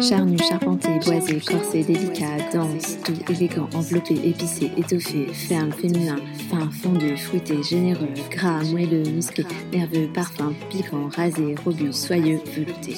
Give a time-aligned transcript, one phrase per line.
[0.00, 6.16] Charnu, charpenté, boisé, corsé, délicat, dense, doux, élégant, enveloppé, épicé, étoffé, ferme, féminin,
[6.48, 12.94] fin, fondu, fruité, généreux, gras, moelleux, musclé, nerveux, parfum, piquant, rasé, robuste, soyeux, velouté.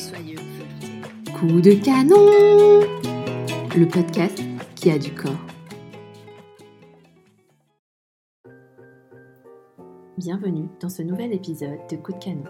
[1.38, 2.80] Coup de canon
[3.74, 4.42] Le podcast
[4.74, 5.32] qui a du corps.
[10.18, 12.44] Bienvenue dans ce nouvel épisode de Coup de canon.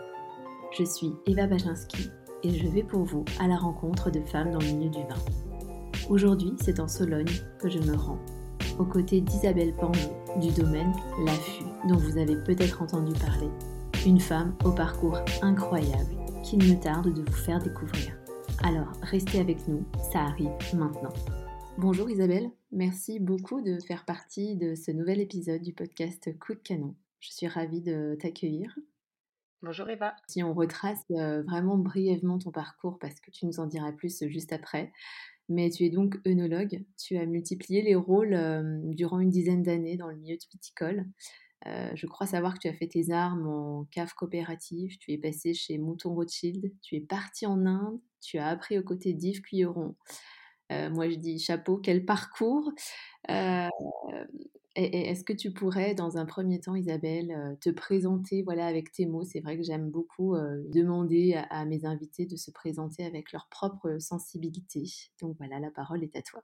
[0.77, 2.11] Je suis Eva Bajinski
[2.43, 6.09] et je vais pour vous à la rencontre de femmes dans le milieu du vin.
[6.09, 8.19] Aujourd'hui, c'est en Sologne que je me rends,
[8.79, 10.93] aux côtés d'Isabelle Pangeau du domaine
[11.25, 13.49] L'Affût, dont vous avez peut-être entendu parler.
[14.07, 18.17] Une femme au parcours incroyable qu'il me tarde de vous faire découvrir.
[18.63, 21.13] Alors, restez avec nous, ça arrive maintenant.
[21.79, 26.61] Bonjour Isabelle, merci beaucoup de faire partie de ce nouvel épisode du podcast Coup de
[26.61, 26.95] canon.
[27.21, 28.75] Je suis ravie de t'accueillir.
[29.63, 30.17] Bonjour Eva.
[30.27, 34.55] Si on retrace vraiment brièvement ton parcours, parce que tu nous en diras plus juste
[34.55, 34.91] après,
[35.51, 38.35] mais tu es donc œnologue, tu as multiplié les rôles
[38.95, 41.05] durant une dizaine d'années dans le milieu de viticole.
[41.67, 45.53] je crois savoir que tu as fait tes armes en cave coopérative, tu es passé
[45.53, 49.95] chez Mouton Rothschild, tu es parti en Inde, tu as appris aux côtés d'Yves Cuilleron.
[50.71, 52.73] moi je dis chapeau, quel parcours
[54.77, 59.25] est-ce que tu pourrais, dans un premier temps, Isabelle, te présenter voilà, avec tes mots?
[59.25, 60.37] C'est vrai que j'aime beaucoup
[60.69, 64.85] demander à, mes invités de se présenter avec leur propre sensibilité.
[65.21, 66.43] Donc voilà, la parole est à toi.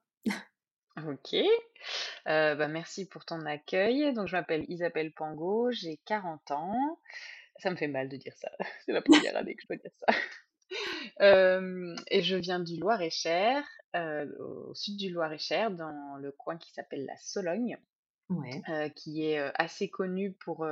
[1.07, 1.37] Ok,
[2.25, 4.13] bah merci pour ton accueil.
[4.15, 6.99] Donc je m'appelle Isabelle Pango, j'ai 40 ans.
[7.59, 8.51] Ça me fait mal de dire ça.
[8.87, 10.07] C'est la première année que je peux dire ça.
[12.11, 13.63] et je viens du Loir-et-Cher,
[13.95, 17.79] au sud du Loir-et-Cher, dans le coin qui s'appelle la Sologne
[18.95, 20.67] qui est assez connu pour,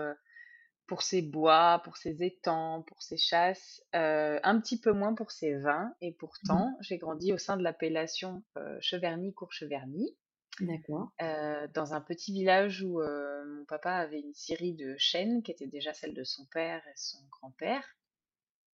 [0.86, 5.54] pour ses bois, pour ses étangs, pour ses chasses, un petit peu moins pour ses
[5.54, 5.94] vins.
[6.00, 8.42] Et mmh pourtant, j'ai grandi au sein de l'appellation
[8.80, 10.16] Cheverny-Courcheverny.
[10.60, 11.12] D'accord.
[11.18, 15.92] dans un petit village où mon papa avait une série de chênes qui était déjà
[15.92, 17.84] celle de son père et son grand-père.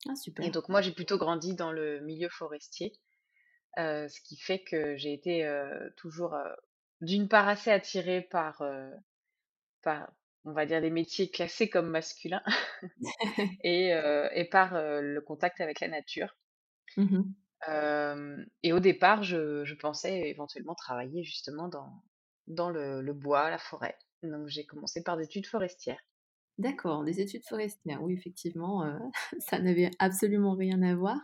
[0.09, 0.45] Ah, super.
[0.45, 2.93] Et donc moi j'ai plutôt grandi dans le milieu forestier,
[3.75, 5.47] ce qui fait que j'ai été
[5.97, 6.35] toujours
[7.01, 8.61] d'une part assez attirée par,
[9.81, 10.11] par,
[10.45, 12.43] on va dire, les métiers classés comme masculins
[13.63, 13.89] et,
[14.33, 16.35] et par le contact avec la nature.
[16.97, 17.21] Mmh
[18.63, 22.03] et au départ, je, je, pensais éventuellement travailler justement dans,
[22.45, 23.97] dans le, le bois, la forêt.
[24.23, 25.99] Donc j'ai commencé par des études forestières.
[26.57, 28.01] D'accord, des études forestières.
[28.01, 28.83] Oui, effectivement,
[29.39, 31.17] ça n'avait absolument rien à voir.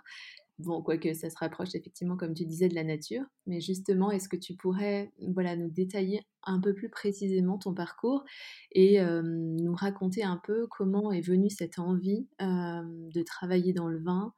[0.60, 3.24] Bon, quoique ça se rapproche effectivement, comme tu disais, de la nature.
[3.48, 8.24] Mais justement, est-ce que tu pourrais voilà, nous détailler un peu plus précisément ton parcours
[8.72, 14.34] et nous raconter un peu comment est venue cette envie de travailler dans le vin?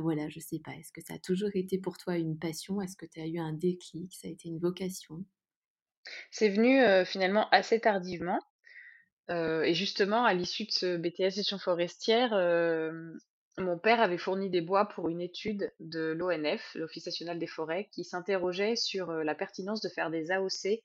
[0.00, 2.80] Voilà, je sais pas, est-ce que ça a toujours été pour toi une passion?
[2.80, 4.12] Est-ce que tu as eu un déclic?
[4.14, 5.24] Ça a été une vocation?
[6.32, 8.40] C'est venu finalement assez tardivement.
[9.28, 12.32] et justement, à l'issue de ce BTS gestion forestière,
[13.82, 18.04] père avait fourni des bois pour une étude de l'ONF, l'Office national des forêts, qui
[18.04, 20.82] s'interrogeait sur euh, la pertinence de faire des AOC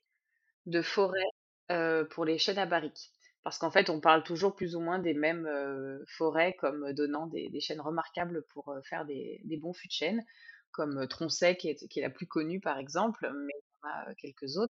[0.66, 1.30] de forêt
[1.70, 3.12] euh, pour les chênes à barriques.
[3.44, 7.26] Parce qu'en fait, on parle toujours plus ou moins des mêmes euh, forêts comme donnant
[7.28, 10.24] des, chênes remarquables pour faire des, bons fûts de chêne,
[10.72, 14.10] comme Troncet, qui est, qui est la plus connue par exemple, mais il y en
[14.10, 14.74] a quelques autres.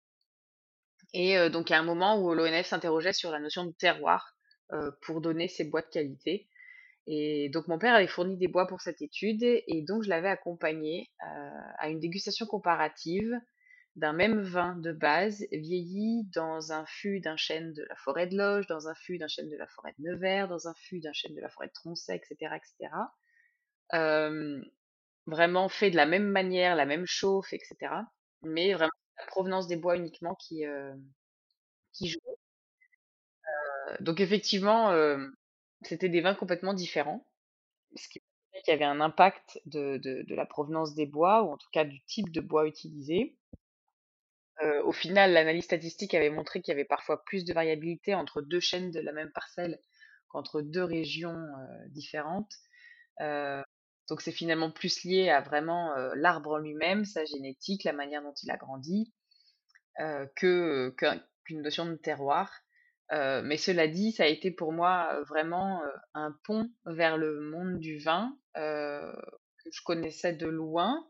[1.14, 4.38] Et donc, il y a un moment où l'ONF s'interrogeait sur la notion de terroir
[5.02, 6.48] pour donner ces bois de qualité.
[7.08, 10.30] Et donc mon père avait fourni des bois pour cette étude et donc je l'avais
[10.30, 13.34] accompagné euh, à une dégustation comparative
[13.96, 18.38] d'un même vin de base vieilli dans un fût d'un chêne de la forêt de
[18.38, 21.12] Loge, dans un fût d'un chêne de la forêt de Nevers, dans un fût d'un
[21.12, 22.56] chêne de la forêt de Troncet, etc.
[22.56, 22.94] etc.
[23.94, 24.64] Euh,
[25.26, 27.76] vraiment fait de la même manière, la même chauffe, etc.
[28.44, 30.94] Mais vraiment la provenance des bois uniquement qui, euh,
[31.92, 32.20] qui joue.
[34.00, 34.94] donc effectivement,
[35.84, 37.26] c'était des vins complètement différents,
[37.96, 38.22] ce qui
[38.64, 42.32] qu'il avait un impact de, la provenance des bois, ou en tout cas du type
[42.32, 43.38] de bois utilisé.
[44.62, 48.42] Euh, au final, l'analyse statistique avait montré qu'il y avait parfois plus de variabilité entre
[48.42, 49.80] deux chaînes de la même parcelle
[50.28, 52.54] qu'entre deux régions euh, différentes.
[53.22, 53.64] Euh,
[54.10, 58.52] donc c'est finalement plus lié à vraiment l'arbre lui-même, sa génétique, la manière dont il
[58.52, 59.14] a grandi,
[60.36, 60.90] que
[61.46, 62.52] qu'une notion de terroir
[63.12, 65.82] mais cela dit, ça a été pour moi vraiment
[66.14, 71.06] un pont vers le monde du vin que je connaissais de loin.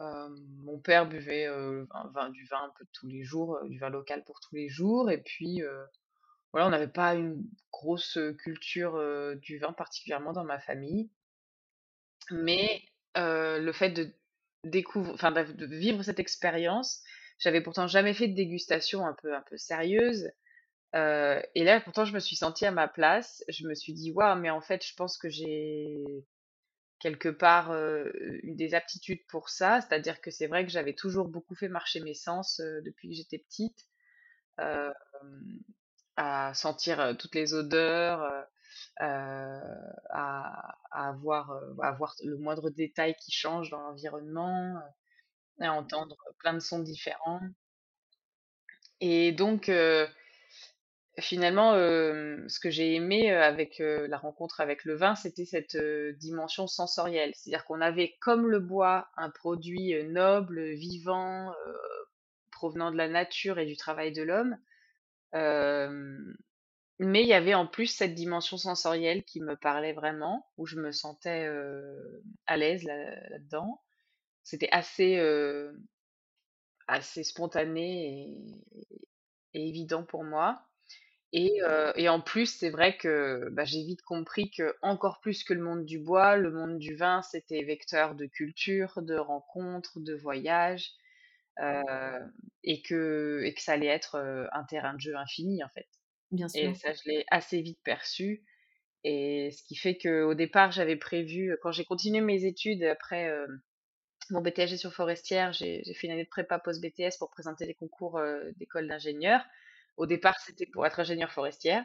[0.00, 4.54] mon père buvait du vin un peu tous les jours, du vin local pour tous
[4.54, 5.62] les jours, et puis
[6.52, 9.00] voilà, on n'avait pas une grosse culture
[9.36, 11.10] du vin particulièrement dans ma famille,
[12.30, 12.82] mais
[13.14, 14.12] le fait de
[14.64, 17.02] de vivre cette expérience.
[17.38, 20.30] J'avais pourtant jamais fait de dégustation un peu un peu sérieuse.
[20.94, 23.44] Euh, et là, pourtant, je me suis sentie à ma place.
[23.48, 26.04] Je me suis dit, waouh, mais en fait, je pense que j'ai
[27.00, 28.10] quelque part euh,
[28.42, 29.80] eu des aptitudes pour ça.
[29.80, 33.14] C'est-à-dire que c'est vrai que j'avais toujours beaucoup fait marcher mes sens euh, depuis que
[33.14, 33.88] j'étais petite,
[36.16, 38.22] à sentir toutes les odeurs,
[38.98, 39.60] à,
[40.10, 44.80] à avoir, à voir le moindre détail qui change dans l'environnement,
[45.60, 47.40] à entendre plein de sons différents.
[49.00, 49.68] Et donc,
[51.18, 55.76] finalement, ce que j'ai aimé avec la rencontre avec le vin, c'était cette
[56.18, 57.32] dimension sensorielle.
[57.34, 61.54] C'est-à-dire qu'on avait, comme le bois, un produit noble, vivant,
[62.50, 64.56] provenant de la nature et du travail de l'homme.
[67.00, 70.76] mais il y avait en plus cette dimension sensorielle qui me parlait vraiment, où je
[70.76, 71.48] me sentais
[72.46, 73.82] à l'aise là-dedans.
[74.42, 75.20] C'était assez,
[76.86, 78.36] assez spontané
[79.54, 80.66] et évident pour moi.
[81.36, 85.42] Et, euh, et en plus, c'est vrai que bah, j'ai vite compris que encore plus
[85.42, 89.98] que le monde du bois, le monde du vin, c'était vecteur de culture, de rencontres,
[89.98, 90.92] de voyages,
[91.60, 92.20] euh,
[92.62, 95.88] et que et que ça allait être euh, un terrain de jeu infini en fait.
[96.30, 96.74] Bien Et sûr.
[96.74, 98.44] ça, je l'ai assez vite perçu.
[99.04, 103.30] Et ce qui fait qu'au départ, j'avais prévu, quand j'ai continué mes études après
[104.30, 107.74] mon BTS gestion forestière, j'ai j'ai fait une année de prépa post-BTS pour présenter les
[107.74, 108.20] concours
[108.56, 109.44] d'école d'ingénieur.
[109.96, 111.84] Au départ, c'était pour être ingénieure forestière.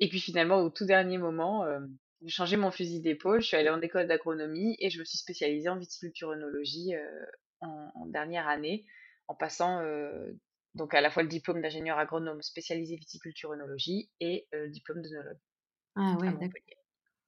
[0.00, 1.80] Et puis finalement, au tout dernier moment, euh,
[2.22, 3.40] j'ai changé mon fusil d'épaule.
[3.40, 7.26] Je suis allée en école d'agronomie et je me suis spécialisée en viticulture-œnologie euh,
[7.60, 8.86] en, en, dernière année,
[9.26, 10.32] en passant euh,
[10.74, 15.38] donc à la fois le diplôme d'ingénieur agronome spécialisé viticulture-œnologie et le diplôme d'œnologue
[15.96, 16.50] ah, ouais, d'accord.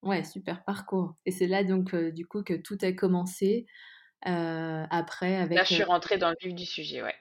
[0.03, 1.17] Ouais, super parcours.
[1.27, 3.67] Et c'est là donc du coup que tout a commencé
[4.23, 7.17] après Là, je suis rentrée dans le vif du sujet, ouais.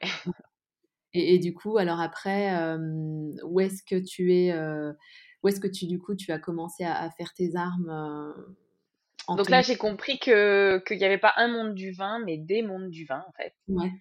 [1.13, 2.77] Et, et, du coup, alors après, euh,
[3.44, 4.53] où est-ce que tu es
[5.44, 8.33] Où est-ce que tu du coup tu as commencé à, à faire tes armes
[9.27, 12.38] en Donc là, j'ai compris que qu'il n'y avait pas un monde du vin, mais
[12.38, 13.53] des mondes du vin, en fait.
[13.67, 13.91] Ouais.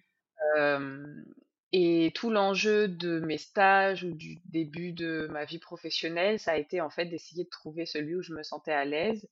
[1.71, 6.57] Et tout l'enjeu de mes stages ou du début de ma vie professionnelle, ça a
[6.57, 9.27] été en fait d'essayer de trouver celui où je me sentais à l'aise,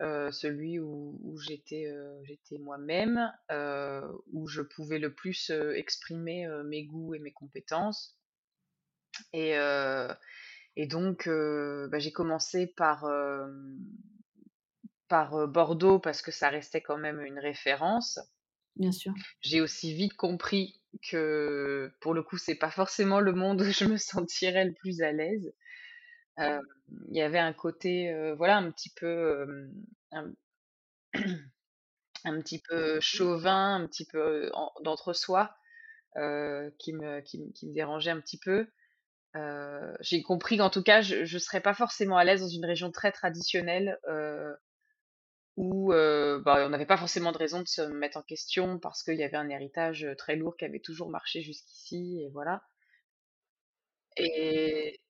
[0.00, 4.00] euh, celui où, où j'étais euh, j'étais moi-même, euh,
[4.32, 8.16] où je pouvais le plus exprimer mes goûts et mes compétences.
[9.32, 9.54] Et,
[10.76, 13.06] et donc, bah, j'ai commencé par
[15.08, 18.20] par Bordeaux parce que ça restait quand même une référence.
[18.76, 19.12] Bien sûr.
[19.40, 20.80] J'ai aussi vite compris
[21.10, 25.02] que pour le coup, c'est pas forcément le monde où je me sentirais le plus
[25.02, 25.52] à l'aise.
[26.38, 29.70] Il y avait un côté, voilà, un petit peu,
[30.12, 30.32] un,
[32.40, 34.50] petit peu chauvin, un petit peu
[34.82, 35.54] d'entre-soi,
[36.14, 38.66] qui me, qui, qui, me dérangeait un petit peu.
[40.00, 42.90] J'ai compris qu'en tout cas, je ne serais pas forcément à l'aise dans une région
[42.90, 43.98] très traditionnelle
[45.58, 49.16] où euh, on n'avait pas forcément de raison de se mettre en question parce qu'il
[49.16, 52.62] y avait un héritage très lourd qui avait toujours marché jusqu'ici, et voilà.
[54.16, 55.00] Et,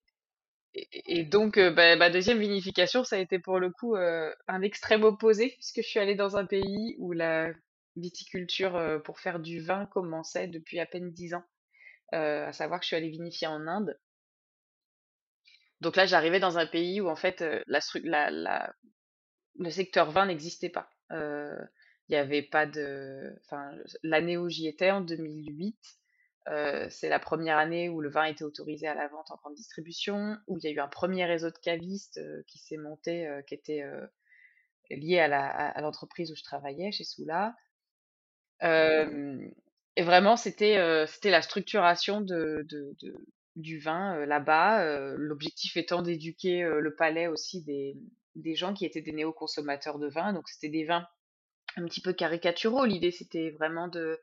[0.93, 4.63] et, donc, euh, bah, ma deuxième vinification, ça a été pour le coup euh, un
[4.63, 7.53] extrême opposé, puisque je suis allée dans un pays où la
[7.97, 11.45] viticulture euh, pour faire du vin commençait depuis à peine dix ans,
[12.13, 13.99] à savoir que je suis allée vinifier en Inde.
[15.81, 18.75] Donc là, j'arrivais dans un pays où en fait la,
[19.59, 20.91] le secteur vin n'existait pas.
[21.11, 23.39] Il n'y avait pas de.
[23.45, 23.71] Enfin,
[24.03, 25.77] l'année où j'y étais, en 2008,
[26.51, 29.55] euh, c'est la première année où le vin était autorisé à la vente en grande
[29.55, 33.27] distribution, où il y a eu un premier réseau de cavistes euh, qui s'est monté,
[33.27, 33.85] euh, qui était
[34.91, 37.55] lié à l'entreprise où je travaillais, chez Soula.
[38.63, 43.15] Et vraiment, c'était c'était la structuration de, de, de
[43.57, 47.97] du vin là-bas, l'objectif étant d'éduquer le palais aussi des,
[48.35, 50.33] des gens qui étaient des néo-consommateurs de vin.
[50.33, 51.07] Donc c'était des vins
[51.77, 52.87] un petit peu caricaturaux.
[52.87, 54.19] L'idée c'était vraiment de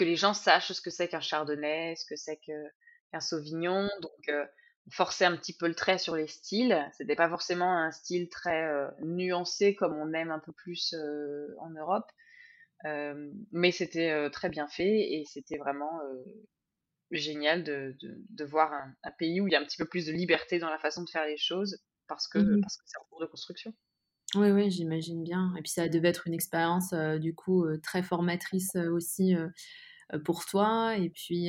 [0.00, 3.90] que les gens sachent ce que c'est qu'un chardonnay, ce que c'est qu'un sauvignon.
[4.00, 4.46] Donc euh,
[4.90, 6.88] forcer un petit peu le trait sur les styles.
[6.96, 11.54] C'était pas forcément un style très euh, nuancé comme on aime un peu plus euh,
[11.58, 12.10] en Europe.
[13.52, 16.00] Mais c'était euh, très bien fait et c'était vraiment
[17.10, 19.84] génial de, de, de voir un, un, pays où il y a un petit peu
[19.84, 22.84] plus de liberté dans la façon de faire les choses parce que Mmh parce que
[22.86, 23.74] c'est en cours de construction.
[24.36, 25.52] Oui, oui, j'imagine bien.
[25.58, 29.34] Et puis ça devait être une expérience euh, du coup euh, très formatrice euh, aussi
[30.24, 30.96] pour toi.
[30.96, 31.48] Et puis,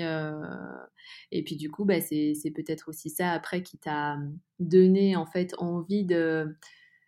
[1.32, 4.18] et puis du coup, bah, c'est, c'est peut-être aussi ça après qui t'a
[4.60, 6.56] donné en fait envie de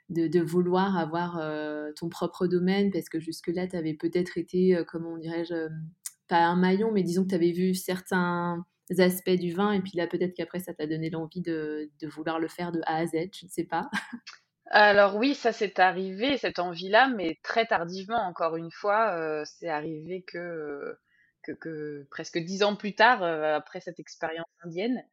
[0.10, 1.42] de, vouloir avoir
[1.96, 5.70] ton propre domaine parce que jusque-là, tu avais peut-être été, comment dirais-je,
[6.28, 8.66] pas un maillon, mais disons que tu avais vu certains
[8.98, 12.40] aspects du vin et puis là, peut-être qu'après, ça t'a donné l'envie de, de, vouloir
[12.40, 13.90] le faire de A à Z, je ne sais pas.
[14.68, 19.44] Alors oui, ça s'est arrivé, cette envie-là, mais très tardivement, encore une fois.
[19.46, 20.98] c'est arrivé que,
[21.60, 25.04] que, presque dix ans plus tard, après cette expérience indienne.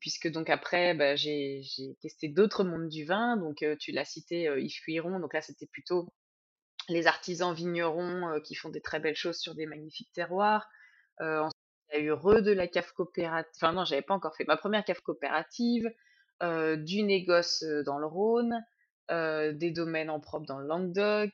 [0.00, 1.62] puisque donc après, bah, j'ai
[2.00, 3.36] testé d'autres mondes du vin.
[3.36, 5.18] Donc tu l'as cité, Yves Cuiron.
[5.20, 6.08] Donc là, c'était plutôt
[6.88, 10.68] les artisans vignerons qui font des très belles choses sur des magnifiques terroirs.
[11.20, 11.52] ensuite,
[11.92, 13.50] il y a eu Re de la cave coopérative.
[13.56, 15.90] Enfin non, j'avais pas encore fait ma première cave coopérative.
[16.42, 18.62] Euh, du négoce euh, dans le Rhône,
[19.10, 21.32] euh, des domaines en propre dans le Languedoc,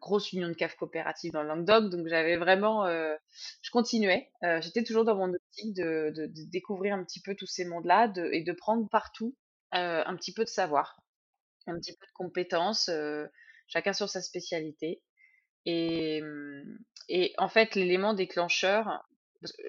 [0.00, 1.90] grosse union de caves coopératives dans le Languedoc.
[1.90, 4.30] Donc j'avais vraiment, je continuais.
[4.60, 8.42] J'étais toujours dans mon optique de, de, découvrir un petit peu tous ces mondes-là et
[8.42, 9.36] de prendre partout
[9.72, 11.00] un petit peu de savoir,
[11.66, 12.90] un petit peu de compétences,
[13.66, 15.02] chacun sur sa spécialité.
[15.66, 16.22] Et,
[17.08, 19.04] et en fait, l'élément déclencheur,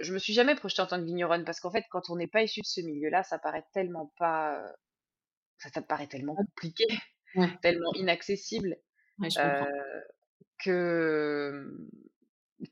[0.02, 2.28] je me suis jamais projetée en tant que vigneronne parce qu'en fait, quand on n'est
[2.28, 4.62] pas issu de ce milieu-là, ça paraît tellement pas,
[5.58, 6.86] ça, ça paraît tellement compliqué,
[7.62, 8.78] tellement inaccessible
[9.38, 10.02] euh,
[10.64, 11.90] que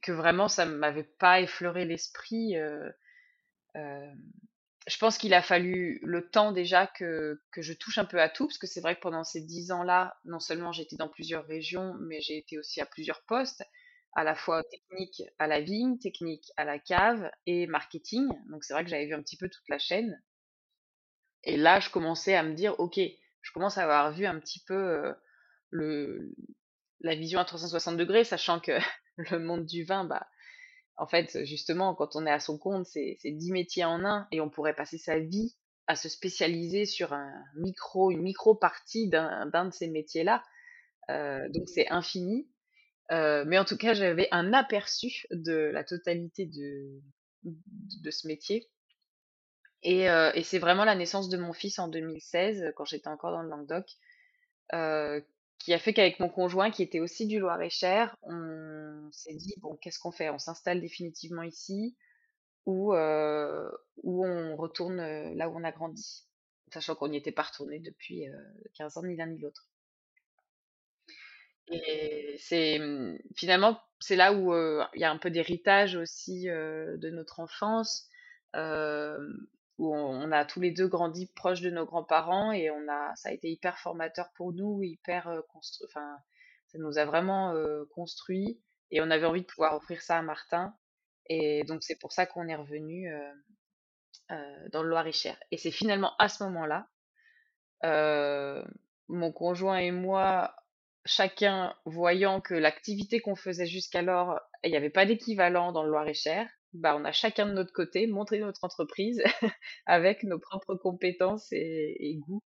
[0.01, 2.55] que vraiment ça m'avait pas effleuré l'esprit.
[2.57, 2.89] Euh,
[4.87, 8.29] je pense qu'il a fallu le temps déjà que, que je touche un peu à
[8.29, 11.45] tout, parce que c'est vrai que pendant ces dix ans-là, non seulement j'étais dans plusieurs
[11.45, 13.63] régions, mais j'ai été aussi à plusieurs postes
[14.15, 18.27] à la fois technique à la vigne, technique à la cave et marketing.
[18.49, 20.21] Donc c'est vrai que j'avais vu un petit peu toute la chaîne.
[21.43, 22.99] Et là, je commençais à me dire, ok,
[23.41, 25.13] je commence à avoir vu un petit peu
[25.71, 28.71] la vision à 360 degrés, sachant que
[29.17, 30.27] le monde du vin, bah,
[30.95, 34.41] en fait, justement, quand on est à son compte, c'est 10 métiers en un et
[34.41, 35.55] on pourrait passer sa vie
[35.87, 40.43] à se spécialiser sur un micro, une micro partie d'un de ces métiers-là.
[41.09, 42.47] Donc c'est infini.
[43.09, 47.01] Mais en tout cas, j'avais un aperçu de la totalité de,
[47.43, 48.69] de ce métier.
[49.83, 53.31] Et, euh, et c'est vraiment la naissance de mon fils en 2016, quand j'étais encore
[53.31, 53.85] dans le Languedoc,
[54.73, 55.21] euh,
[55.59, 59.75] qui a fait qu'avec mon conjoint, qui était aussi du Loir-et-Cher, on s'est dit, bon,
[59.75, 60.29] qu'est-ce qu'on fait?
[60.29, 61.97] On s'installe définitivement ici
[62.65, 63.69] ou, euh,
[64.03, 64.97] ou on retourne
[65.35, 66.25] là où on a grandi,
[66.71, 68.25] sachant qu'on n'y était pas retourné depuis
[68.75, 69.67] 15 ans, ni l'un ni l'autre.
[71.67, 74.53] Et c'est mmh, finalement, c'est là où
[74.93, 78.09] il y a un peu d'héritage aussi de notre enfance,
[79.77, 83.29] où on, a tous les deux grandi proches de nos grands-parents et on a, ça
[83.29, 86.17] a été hyper formateur pour nous, hyper construit, enfin,
[86.67, 87.55] ça nous a vraiment
[87.91, 88.61] construit
[88.91, 90.75] et on avait envie de pouvoir offrir ça à Martin.
[91.27, 93.11] Et donc c'est pour ça qu'on est revenu
[94.29, 95.37] dans le Loir-et-Cher.
[95.51, 96.87] Et c'est finalement à ce moment-là,
[99.09, 100.55] mon conjoint et moi,
[101.05, 106.47] chacun voyant que l'activité qu'on faisait jusqu'alors, il n'y avait pas d'équivalent dans le Loir-et-Cher,
[106.73, 109.21] bah, on a chacun de notre côté montré notre entreprise
[109.85, 112.43] avec nos propres compétences et, goûts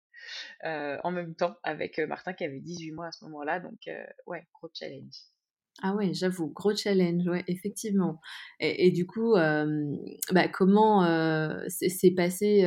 [0.65, 3.61] euh, en même temps avec euh, Martin qui avait 18 mois à ce moment-là.
[3.61, 5.15] Donc, euh, ouais, gros challenge.
[5.83, 8.21] Ah ouais, j'avoue, gros challenge, ouais, effectivement.
[8.61, 11.03] Et, du coup, bah, comment
[11.69, 12.63] c'est passé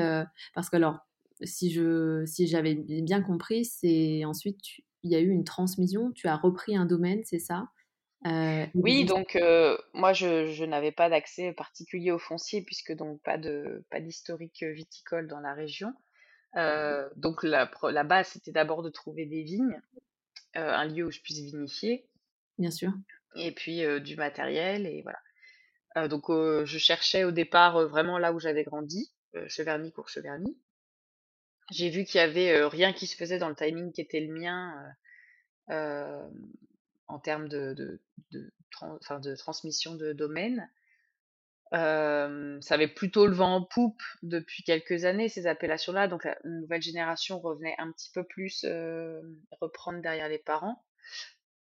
[0.55, 0.97] Parce que alors,
[1.43, 1.77] si
[2.25, 4.59] si j'avais bien compris, c'est ensuite
[5.03, 7.69] il y a eu une transmission, tu as repris un domaine, c'est ça?
[8.25, 13.37] Euh, Oui, donc euh, moi je, n'avais pas d'accès particulier au foncier puisque donc pas
[13.37, 15.93] de pas d'historique viticole dans la région.
[16.55, 19.79] Euh, donc la, la base c'était d'abord de trouver des vignes,
[20.53, 22.07] un lieu où je puisse vinifier.
[22.57, 22.91] Bien sûr.
[23.35, 26.07] Et puis du matériel et voilà.
[26.07, 29.11] donc je cherchais au départ vraiment là où j'avais grandi,
[29.47, 30.57] Cheverny, Courcheverny.
[31.71, 34.33] J'ai vu qu'il y avait rien qui se faisait dans le timing qui était le
[34.33, 34.73] mien
[37.07, 38.01] en termes de,
[39.37, 40.69] transmission de domaine.
[41.71, 46.07] ça avait plutôt le vent en poupe depuis quelques années, ces appellations-là.
[46.07, 48.65] Donc la nouvelle génération revenait un petit peu plus
[49.61, 50.83] reprendre derrière les parents.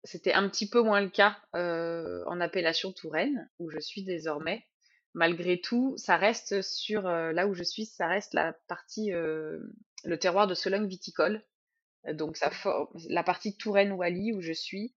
[0.02, 4.64] C'était un petit peu moins le cas en appellation Touraine, où je suis désormais
[5.14, 10.46] malgré tout, ça reste sur là où je suis, ça reste la partie le terroir
[10.46, 11.42] de Sologne viticole.
[12.12, 12.50] Donc ça
[13.08, 14.94] la partie Touraine-Wally où je suis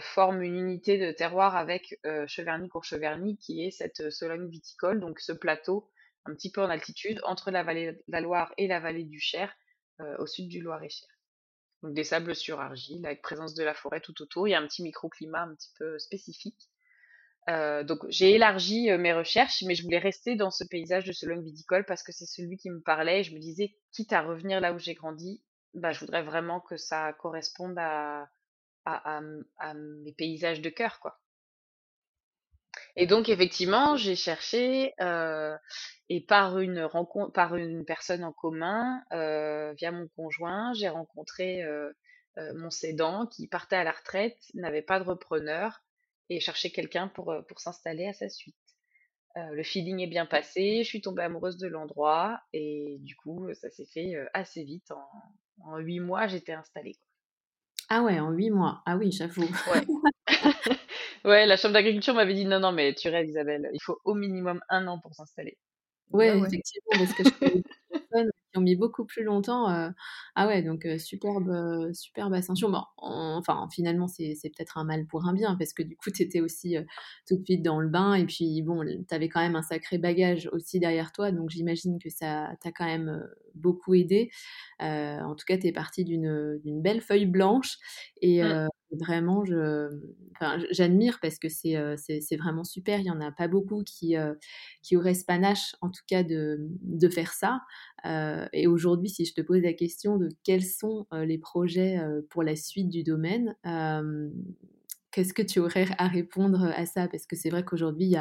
[0.00, 5.20] forme une unité de terroir avec euh, Cheverny-Courcheverny qui est cette euh, Sologne viticole, donc
[5.20, 5.90] ce plateau
[6.26, 9.20] un petit peu en altitude entre la vallée de la Loire et la vallée du
[9.20, 9.54] Cher
[10.18, 11.08] au sud du Loir-et-Cher.
[11.82, 14.48] Donc des sables sur argile avec présence de la forêt tout autour.
[14.48, 16.70] Il y a un petit microclimat un petit peu spécifique.
[17.46, 21.84] donc j'ai élargi mes recherches, mais je voulais rester dans ce paysage de Sologne viticole
[21.84, 23.24] parce que c'est celui qui me parlait.
[23.24, 25.42] je me disais, quitte à revenir là où j'ai grandi,
[25.74, 28.26] bah, je voudrais vraiment que ça corresponde à,
[28.84, 29.22] à, à
[29.58, 31.20] à mes paysages de cœur, quoi.
[32.96, 35.56] Et donc effectivement, j'ai cherché euh,
[36.08, 41.62] et par une rencontre, par une personne en commun, euh, via mon conjoint, j'ai rencontré
[41.62, 41.92] euh,
[42.54, 45.82] mon cédant qui partait à la retraite, n'avait pas de repreneur
[46.30, 48.56] et cherchait quelqu'un pour, pour s'installer à sa suite.
[49.36, 53.70] Le feeling est bien passé, je suis tombée amoureuse de l'endroit et du coup, ça
[53.70, 54.90] s'est fait assez vite.
[54.90, 55.08] En,
[55.64, 56.98] en huit mois, j'étais installée,
[57.90, 58.82] Ah ouais, en huit mois.
[58.86, 59.42] Ah oui, j'avoue.
[59.42, 59.84] Ouais.
[61.24, 64.14] Ouais, la chambre d'agriculture m'avait dit non, non, mais tu rêves, Isabelle, il faut au
[64.14, 65.58] minimum un an pour s'installer.
[66.10, 66.48] Bah Ouais, ouais.
[66.48, 67.62] effectivement, parce que je connais des
[68.10, 69.92] personnes qui ont mis beaucoup plus longtemps, heu,
[70.36, 72.70] ah ouais, donc heu, superbe, heu, superbe ascension.
[72.70, 75.96] Bon, en enfin, finalement, c'est c'est peut-être un mal pour un bien parce que du
[75.96, 76.76] coup, tu étais aussi,
[77.28, 79.62] tout de suite dans le bain et puis bon, l tu avais quand même un
[79.62, 84.30] sacré bagage aussi derrière toi, donc j'imagine que ça t'a quand même, beaucoup aidé.
[84.80, 87.78] En tout cas, tu es partie d'une, d'une belle feuille blanche
[88.22, 88.60] et Mm.
[88.92, 89.44] Vraiment
[90.70, 93.00] j'admire parce que c'est, c'est vraiment super.
[93.00, 94.38] Il y en a pas beaucoup qui, heu,
[94.82, 96.68] qui auraient ce panache, en tout cas, de,
[97.10, 97.60] faire ça.
[98.06, 101.98] Euh, et aujourd'hui, si je te pose la question de quels sont euh, les projets
[101.98, 104.28] euh, pour la suite du domaine, euh,
[105.10, 107.08] qu'est-ce que tu aurais à répondre à ça?
[107.08, 108.16] Parce que c'est vrai qu'aujourd'hui,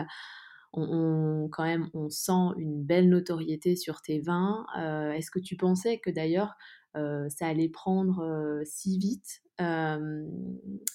[0.74, 4.66] on, quand même, on sent une belle notoriété sur tes vins.
[4.78, 6.54] Euh, Est-ce que tu pensais que d'ailleurs, euh,
[6.96, 10.26] ça allait prendre euh, si vite Euh,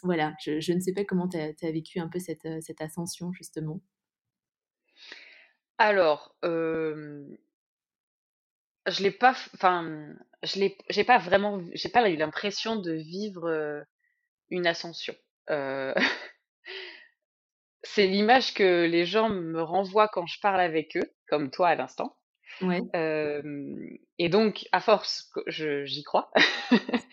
[0.02, 2.46] Voilà, je, ne sais pas comment tu as, vécu un peu cette,
[2.80, 3.80] ascension, justement.
[5.78, 7.26] Alors, euh,
[8.86, 11.60] je l'ai pas, enfin, je pas vraiment,
[11.92, 13.82] pas eu l'impression de vivre euh,
[14.50, 15.14] une ascension.
[15.50, 15.94] Euh,
[17.82, 21.74] c'est l'image que les gens me renvoient quand je parle avec eux, comme toi à
[21.74, 22.16] l'instant.
[24.18, 26.30] Et donc, à force, j'y crois.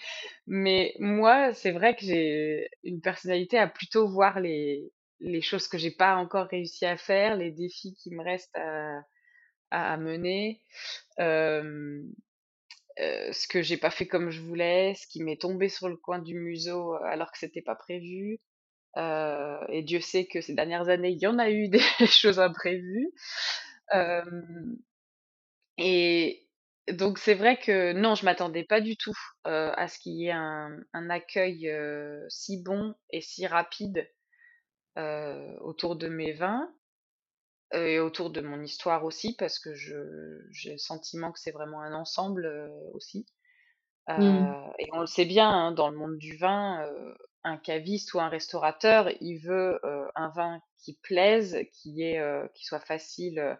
[0.48, 5.78] Mais moi, c'est vrai que j'ai une personnalité à plutôt voir les, les choses que
[5.78, 9.02] j'ai pas encore réussi à faire, les défis qui me restent à,
[9.72, 10.62] à, mener,
[11.18, 12.02] ce
[13.48, 16.36] que j'ai pas fait comme je voulais, ce qui m'est tombé sur le coin du
[16.36, 18.40] museau alors que c'était pas prévu.
[18.98, 23.10] Et Dieu sait que ces dernières années, il y en a eu des choses imprévues.
[25.84, 26.48] Et
[26.92, 29.18] donc c'est vrai que non, je m'attendais pas du tout
[29.48, 34.08] euh, à ce qu'il y ait un, un accueil euh, si bon et si rapide
[34.98, 36.72] euh, autour de mes vins
[37.74, 39.96] et autour de mon histoire aussi, parce que je
[40.52, 43.26] j'ai le sentiment que c'est vraiment un ensemble aussi.
[44.10, 44.22] Mm.
[44.22, 46.86] Euh, et on le sait bien, hein, dans le monde du vin,
[47.44, 49.80] un caviste ou un restaurateur, il veut
[50.16, 52.22] un vin qui plaise, qui est,
[52.54, 53.58] qui soit facile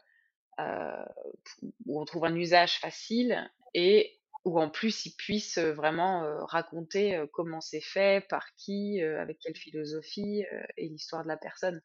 [1.86, 6.44] où on trouve un usage facile et où en plus ils puissent euh, vraiment euh,
[6.46, 11.28] raconter euh, comment c'est fait, par qui, euh, avec quelle philosophie euh, et l'histoire de
[11.28, 11.82] la personne.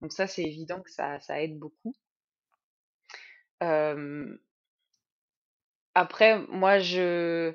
[0.00, 1.94] Donc ça, c'est évident que ça, aide beaucoup.
[3.62, 4.36] Euh,
[5.94, 7.54] après, moi, je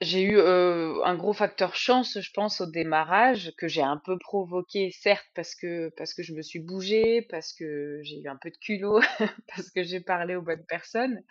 [0.00, 4.90] j'ai eu un gros facteur chance, je pense, au démarrage, que j'ai un peu provoqué,
[4.92, 8.50] certes, parce que parce que je me suis bougée, parce que j'ai eu un peu
[8.50, 9.00] de culot,
[9.54, 11.22] parce que j'ai parlé aux bonnes personnes.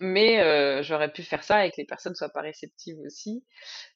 [0.00, 3.44] Mais j'aurais pu faire ça et que les personnes soient pas réceptives aussi.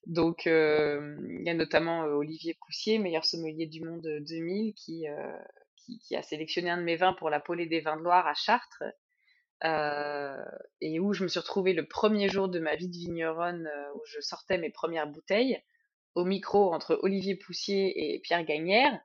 [0.06, 5.32] Donc, il y a notamment Olivier Poussier, meilleur sommelier du monde 2000, qui, euh,
[5.76, 8.26] qui, qui a sélectionné un de mes vins pour la Polée des vins de Loire
[8.26, 8.82] à Chartres,
[9.64, 10.42] euh,
[10.80, 13.92] et où je me suis retrouvée le premier jour de ma vie de vigneronne, euh,
[13.94, 15.62] où je sortais mes premières bouteilles,
[16.14, 18.98] au micro entre Olivier Poussier et Pierre Gagnère,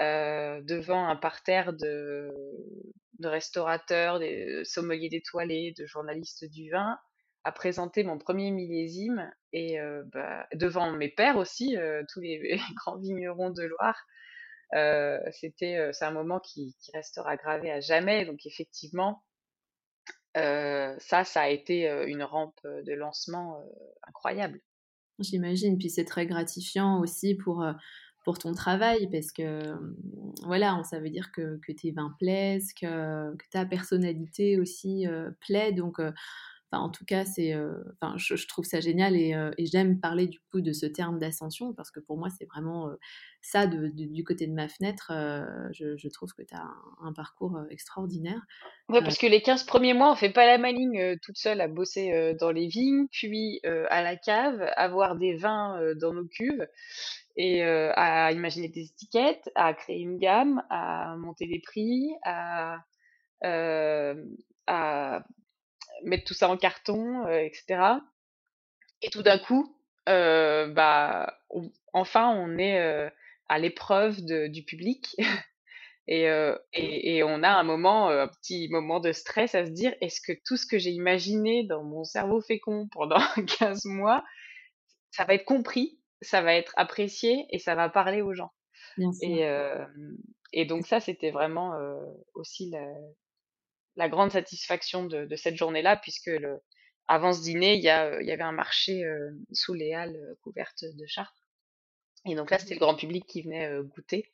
[0.00, 2.32] euh, devant un parterre de,
[3.18, 6.96] de restaurateurs, des sommeliers d'étoilés, de journalistes du vin,
[7.42, 9.78] à présenter mon premier millésime et
[10.12, 11.76] bah, devant mes pères aussi,
[12.12, 13.98] tous les, grands vignerons de Loire.
[15.32, 18.24] C'était, c'est un moment qui, restera gravé à jamais.
[18.24, 19.22] Donc effectivement,
[20.98, 23.60] ça, ça a été une rampe de lancement
[24.06, 24.60] incroyable.
[25.18, 27.64] J'imagine, puis c'est très gratifiant aussi pour,
[28.24, 29.60] pour ton travail parce que
[30.44, 35.06] voilà, ça veut dire que, que tes vins plaisent, que, ta personnalité aussi
[35.40, 35.72] plaît.
[35.72, 36.00] Donc,
[36.70, 39.66] enfin, en tout cas, c'est, euh, enfin, je, je trouve ça génial et, euh, et
[39.66, 42.96] j'aime parler du coup de ce terme d'ascension parce que pour moi, c'est vraiment euh,
[43.42, 45.12] ça de- de- du côté de ma fenêtre.
[45.72, 46.74] je, je trouve que tu as un,
[47.08, 48.42] un parcours extraordinaire.
[48.88, 51.60] Ouais, Euh, parce que les 15 premiers mois, on fait pas la maligne toute seule
[51.60, 56.66] à bosser dans les vignes, puis à la cave, avoir des vins dans nos cuves
[57.36, 62.78] et euh, à imaginer des étiquettes, à créer une gamme, à monter les prix, à,
[63.44, 64.24] euh,
[64.66, 65.24] à
[66.04, 67.80] mettre tout ça en carton, etc.
[69.02, 71.38] Et tout d'un coup, bah,
[71.92, 73.10] enfin, on est
[73.48, 75.16] à l'épreuve du public.
[76.10, 76.22] Et,
[76.72, 80.22] et, et, on a un moment, un petit moment de stress à se dire, est-ce
[80.22, 83.20] que tout ce que j'ai imaginé dans mon cerveau fécond pendant
[83.58, 84.24] 15 mois,
[85.10, 88.52] ça va être compris, ça va être apprécié et ça va parler aux gens.
[89.20, 89.46] Et,
[90.54, 91.74] et donc ça, c'était vraiment
[92.32, 92.86] aussi la,
[93.98, 96.60] la, grande satisfaction de, de cette journée-là, puisque le,
[97.06, 99.04] avant ce dîner, il y, a, il y avait un marché
[99.52, 101.48] sous les halles couvertes de chartres.
[102.26, 104.30] Et donc là, c'était le grand public qui venait goûter.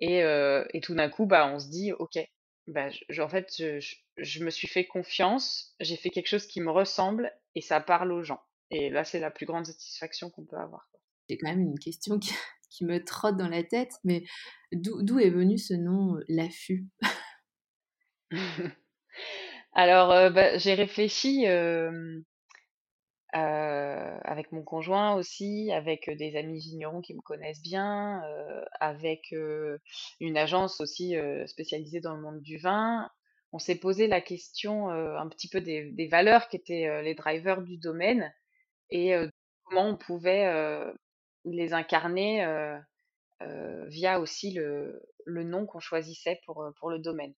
[0.00, 2.18] Et, et tout d'un coup, bah, on se dit, ok,
[2.68, 6.60] bah, je, en fait, je, je, me suis fait confiance, j'ai fait quelque chose qui
[6.60, 8.42] me ressemble et ça parle aux gens.
[8.70, 10.90] Et là, c'est la plus grande satisfaction qu'on peut avoir.
[11.28, 12.30] C'est quand même une question qui,
[12.70, 14.24] qui, me trotte dans la tête, mais
[14.72, 16.86] d'où est venu ce nom, l'affût?
[19.72, 21.46] Alors, bah, j'ai réfléchi
[23.32, 28.22] avec mon conjoint aussi, avec des amis vignerons qui me connaissent bien,
[28.80, 29.34] avec
[30.20, 31.14] une agence aussi
[31.46, 33.10] spécialisée dans le monde du vin.
[33.52, 37.78] On s'est posé la question un petit peu des, valeurs qui étaient les drivers du
[37.78, 38.32] domaine
[38.90, 39.14] et
[39.64, 40.50] comment on pouvait
[41.44, 42.44] les incarner
[43.40, 47.34] via aussi le, nom qu'on choisissait pour le domaine.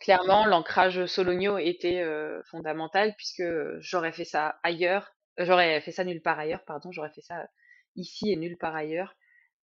[0.00, 2.04] Clairement, l'ancrage Sologno était
[2.50, 3.42] fondamental puisque
[3.80, 7.48] j'aurais fait ça ailleurs, j'aurais fait ça nulle part ailleurs, pardon, j'aurais fait ça
[7.96, 9.16] ici et nulle part ailleurs.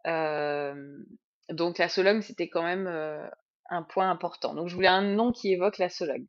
[0.05, 2.87] donc la Sologne, c'était quand même
[3.69, 4.53] un point important.
[4.55, 6.27] Donc je voulais un nom qui évoque la Sologne.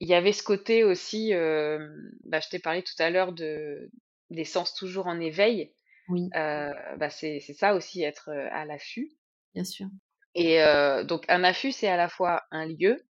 [0.00, 3.90] il y avait ce côté aussi, bah, je t'ai parlé tout à l'heure de
[4.30, 5.74] des sens toujours en éveil.
[6.08, 6.28] Oui.
[6.32, 9.10] bah c'est ça aussi être à l'affût.
[9.54, 9.88] Bien sûr.
[10.34, 10.60] Et
[11.04, 13.04] donc un affût, c'est à la fois un lieu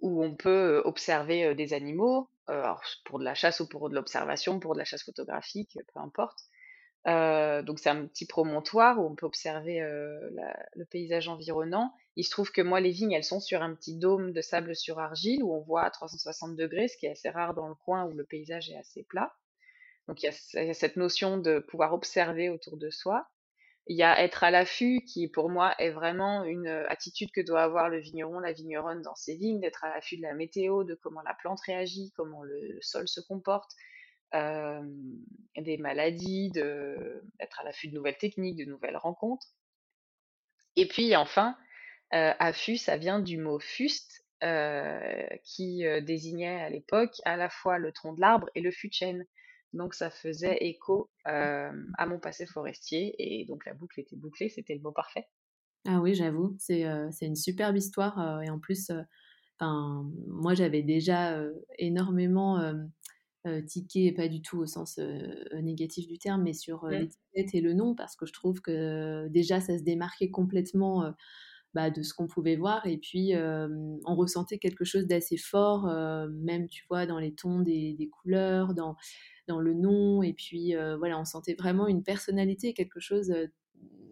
[0.00, 2.30] où on peut observer des animaux,
[3.04, 6.38] pour de la chasse ou pour de l'observation, pour de la chasse photographique, peu importe.
[7.64, 11.92] donc c'est un petit promontoire où on peut observer le paysage environnant.
[12.16, 14.74] Il se trouve que moi, les vignes, elles sont sur un petit dôme de sable
[14.74, 17.74] sur argile où on voit à 360 degrés, ce qui est assez rare dans le
[17.74, 19.32] coin où le paysage est assez plat.
[20.08, 20.28] Donc il y
[20.70, 23.28] a cette notion de pouvoir observer autour de soi.
[23.90, 27.40] Il y a être à l'affût qui, pour moi, est vraiment une euh, attitude que
[27.40, 30.84] doit avoir le vigneron, la vigneronne dans ses vignes, d'être à l'affût de la météo,
[30.84, 33.72] de comment la plante réagit, comment le, sol se comporte,
[34.34, 34.82] euh,
[35.56, 39.46] des maladies, d'être à l'affût de nouvelles techniques, de nouvelles rencontres.
[40.76, 41.56] Et puis enfin,
[42.12, 44.22] euh, affût, ça vient du mot fuste,
[45.42, 48.92] qui désignait à l'époque à la fois le tronc de l'arbre et le fût de
[48.92, 49.26] chêne.
[49.72, 54.74] Donc ça faisait écho à mon passé forestier et donc la boucle était bouclée, c'était
[54.74, 55.26] le mot parfait.
[55.86, 56.82] Ah oui, j'avoue, c'est
[57.20, 58.90] une superbe histoire et en plus,
[59.60, 61.40] moi j'avais déjà
[61.78, 62.60] énormément
[63.66, 64.98] tiqué, pas du tout au sens
[65.54, 66.90] négatif du terme, mais sur mmh.
[66.90, 71.14] l'étiquette et le nom parce que je trouve que déjà ça se démarquait complètement
[71.74, 72.86] bah, de ce qu'on pouvait voir.
[72.86, 75.86] Et puis, on ressentait quelque chose d'assez fort,
[76.30, 78.96] même, tu vois, dans les tons des, des couleurs, dans,
[79.46, 80.22] dans le nom.
[80.22, 83.32] Et puis, voilà, on sentait vraiment une personnalité, quelque chose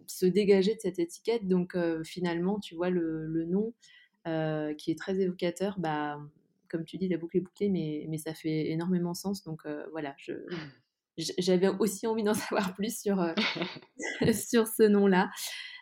[0.07, 1.47] se dégager de cette étiquette.
[1.47, 3.73] Donc, finalement, tu vois, le, le nom
[4.77, 6.19] qui est très évocateur, bah,
[6.69, 9.43] comme tu dis, la boucle est bouclée, mais, mais ça fait énormément sens.
[9.43, 10.33] Donc, voilà, je
[11.39, 13.17] j'avais aussi envie d'en savoir plus sur,
[14.33, 15.29] sur ce nom-là.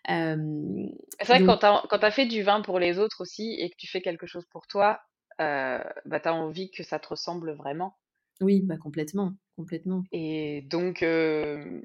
[0.07, 3.75] C'est vrai que quand tu as, fait du vin pour les autres aussi et que
[3.77, 5.01] tu fais quelque chose pour toi,
[5.41, 7.97] euh, bah, tu as envie que ça te ressemble vraiment.
[8.41, 10.03] Oui, bah complètement, complètement.
[10.11, 11.81] Et donc, et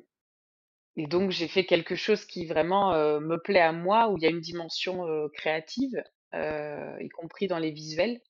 [0.97, 4.31] donc j'ai fait quelque chose qui vraiment me plaît à moi, où il y a
[4.31, 6.03] une dimension créative,
[6.35, 8.21] y compris dans les visuels.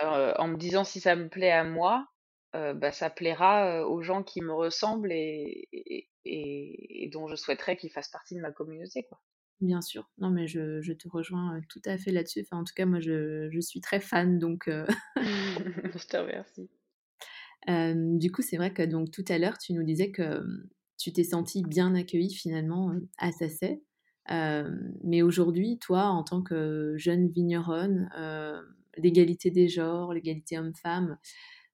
[0.00, 2.06] en me disant si ça me plaît à moi,
[2.52, 5.68] bah, ça plaira aux gens qui me ressemblent et,
[6.24, 9.04] et, dont je souhaiterais qu'ils fassent partie de ma communauté.
[9.04, 9.20] Quoi.
[9.60, 12.40] Bien sûr, non mais je, je te rejoins tout à fait là-dessus.
[12.42, 14.68] Enfin, en tout cas, moi je, je suis très fan, donc.
[15.16, 16.70] je te remercie.
[18.18, 20.42] du coup, c'est vrai que donc tout à l'heure, tu nous disais que
[20.98, 23.82] tu t'es sentie bien accueillie finalement à Sasset.
[24.28, 28.08] mais aujourd'hui, toi, en tant que jeune vigneronne,
[28.96, 31.16] l'égalité des genres, l'égalité homme-femme, euh,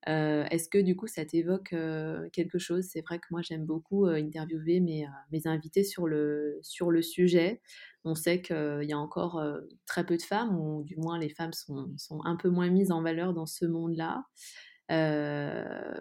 [0.07, 2.85] est-ce que du coup ça t'évoque euh, quelque chose?
[2.85, 7.03] C'est vrai que moi j'aime beaucoup euh, interviewer mes, mes, invités sur le, sur le
[7.03, 7.61] sujet.
[8.05, 9.45] On sait qu'il y a encore
[9.85, 12.93] très peu de femmes, ou du moins les femmes sont, sont, un peu moins mises
[12.93, 14.25] en valeur dans ce monde-là.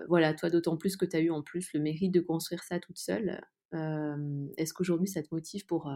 [0.07, 2.79] voilà, toi d'autant plus que tu as eu en plus le mérite de construire ça
[2.79, 3.41] toute seule.
[3.73, 5.91] Est-ce qu'aujourd'hui ça te motive pour,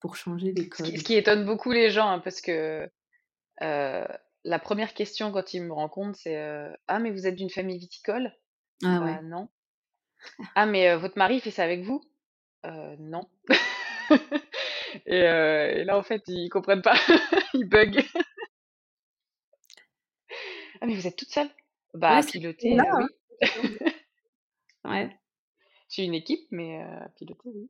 [0.00, 2.88] pour changer les codes ce qui, étonne beaucoup les gens, hein, parce que
[4.44, 6.36] la première question quand il me rencontre, c'est
[6.88, 8.32] Ah, mais vous êtes d'une famille viticole?
[8.84, 9.14] Ah ouais.
[9.14, 9.48] Bah non.
[10.54, 12.02] Ah, mais votre mari fait ça avec vous?
[12.64, 13.28] Non.
[15.06, 16.96] et, et, là, en fait, ils comprennent pas.
[17.54, 18.02] ils bug.
[20.80, 21.48] ah, mais vous êtes toute seule?
[21.94, 23.04] Bah, Ouais, piloter, là, oui.
[23.44, 23.90] hein.
[24.84, 25.16] Ouais.
[25.88, 27.68] J'ai une équipe, mais à piloter, oui.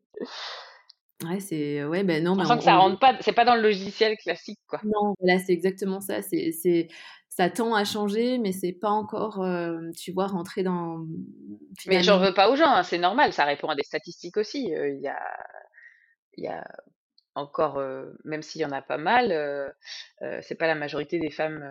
[1.25, 3.45] Ouais, c'est ouais, ben non, mais On sent on que ça rentre pas, c'est pas
[3.45, 4.81] dans le logiciel classique, quoi.
[4.83, 6.23] Non, voilà, c'est exactement ça.
[6.23, 6.89] C'est c'est
[7.29, 11.27] ça tend à changer, mais c'est pas encore, heu, tu vois, rentré dans, mmh,
[11.87, 14.37] Mais j'en finalement veux pas aux gens, hein, c'est normal, ça répond à des statistiques
[14.37, 14.73] aussi.
[14.75, 15.19] Heu, il y a
[16.37, 16.65] il y a
[17.35, 19.75] encore, heu, même s'il y en a pas mal,
[20.43, 21.65] c'est pas la majorité des femmes,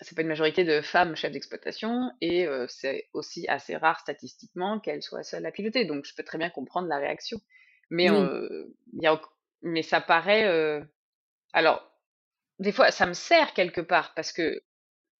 [0.00, 5.02] c'est pas une majorité de femmes chefs d'exploitation et c'est aussi assez rare statistiquement qu'elles
[5.02, 5.84] soient seules à piloter.
[5.86, 7.38] Donc je peux très bien comprendre la réaction.
[7.90, 8.26] Mais oui,
[8.94, 9.20] y a
[9.62, 10.82] mais ça paraît,
[11.52, 11.90] alors
[12.58, 14.62] des fois ça me sert quelque part parce que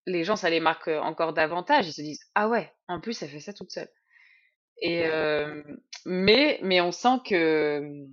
[0.07, 1.89] les gens ça les marque, encore davantage.
[1.89, 3.89] Ils se disent: «Ah ouais, en plus elle fait ça toute seule»
[4.83, 5.07] et
[6.05, 8.09] mais mais on sent que, mmh,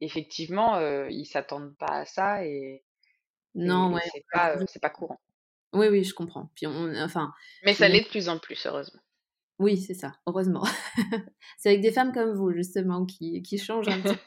[0.00, 2.82] effectivement, ils s'attendent pas à ça et
[3.54, 5.20] non, et ouais, c'est pas, courant.
[5.72, 6.50] oui, oui, je comprends.
[6.54, 7.32] Puis on enfin,
[7.64, 9.00] Mais ça l'est de plus en plus, heureusement.
[9.60, 10.64] Oui, c'est ça, heureusement.
[11.58, 14.20] C'est avec des femmes comme vous, justement, qui qui changent un petit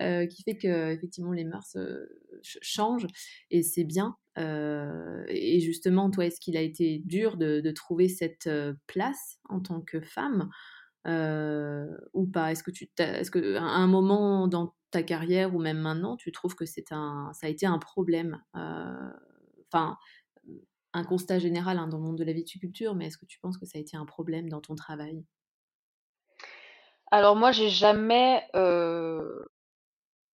[0.00, 2.08] heu, qui fait qu'effectivement les mœurs, heu,
[2.42, 3.06] ch changent
[3.50, 4.16] et c'est bien.
[4.38, 8.48] Heu et justement, toi, est-ce qu'il a été dur de de trouver cette,
[8.86, 10.50] place en tant que femme,
[12.14, 12.52] ou pas?
[12.52, 16.54] Est-ce que tu est-ce qu'à un moment dans ta carrière ou même maintenant, tu trouves
[16.56, 18.42] que c'est un ça a été un problème?
[18.54, 19.96] Enfin,
[20.92, 23.58] un constat général, hein, dans le monde de la viticulture, mais est-ce que tu penses
[23.58, 25.24] que ça a été un problème dans ton travail?
[27.10, 29.48] Alors moi, j'ai jamais, heu,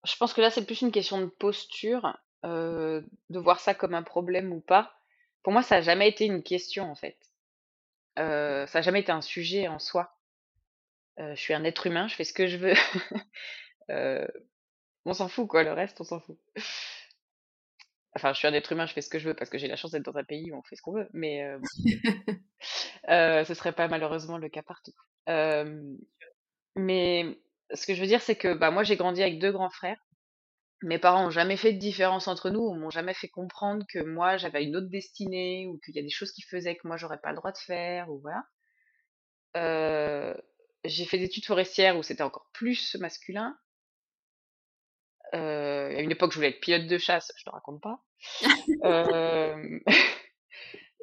[0.05, 3.95] je pense que là, c'est plus une question de posture, heu, de voir ça comme
[3.95, 4.93] un problème ou pas.
[5.43, 7.19] Pour moi, ça a jamais été une question, en fait.
[8.19, 10.19] Heu, ça a jamais été un sujet en soi.
[11.19, 12.75] Je suis un être humain, je fais ce que je veux.
[15.07, 16.39] On s'en fout quoi, le reste, on s'en fout.
[18.17, 19.69] Enfin, je suis un être humain, je fais ce que je veux parce que j'ai
[19.69, 21.67] la chance d'être dans un pays où on fait ce qu'on veut, mais bon,
[23.11, 24.93] heu, ce serait pas malheureusement le cas partout.
[26.77, 27.39] Mais
[27.75, 29.99] ce que je veux dire, c'est que, bah, moi, j'ai grandi avec 2 grands frères.
[30.83, 34.37] Mes parents ont jamais fait de différence entre nous, m'ont jamais fait comprendre que moi,
[34.39, 37.21] j'avais une autre destinée ou qu'il y a des choses qu'ils faisaient que moi, j'aurais
[37.21, 38.45] pas le droit de faire ou voilà.
[40.85, 43.59] J'ai fait des études forestières où c'était encore plus masculin.
[45.33, 48.05] À une époque, je voulais être pilote de chasse, je te raconte pas.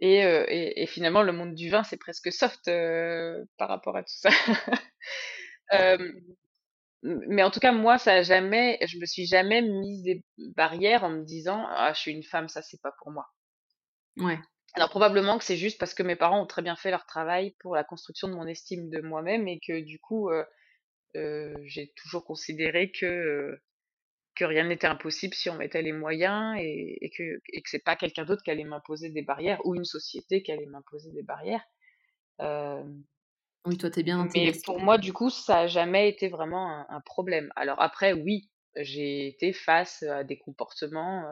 [0.01, 3.95] Et heu et et finalement, le monde du vin, c'est presque soft, heu, par rapport
[3.97, 4.29] à tout ça.
[7.03, 11.03] Mais en tout cas, moi, ça a jamais je me suis jamais mise des barrières
[11.03, 13.25] en me disant: «Ah, je suis une femme, ça, c'est pas pour moi».
[14.17, 14.39] Ouais,
[14.75, 17.55] Alors probablement que c'est juste parce que mes parents ont très bien fait leur travail
[17.61, 20.29] pour la construction de mon estime de moi-même et que du coup,
[21.65, 23.59] j'ai toujours considéré que,
[24.35, 27.83] que rien n'était impossible si on mettait les moyens et et que et que c'est
[27.83, 31.23] pas quelqu'un d'autre qui allait m'imposer des barrières ou une société qui allait m'imposer des
[31.23, 31.63] barrières.
[33.65, 36.29] Oui, toi, tu es bien tes mais pour moi, du coup, ça a jamais été
[36.29, 37.51] vraiment un un problème.
[37.55, 41.23] Alors après, oui, j'ai été face à des comportements,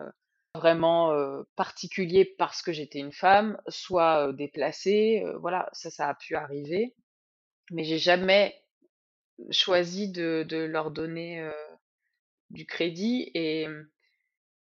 [0.56, 1.14] vraiment,
[1.56, 6.96] particuliers parce que j'étais une femme, soit, heu, voilà, ça, ça a pu arriver.
[7.72, 8.56] Mais j'ai jamais
[9.52, 11.50] choisi de de leur donner,
[12.52, 13.68] du crédit et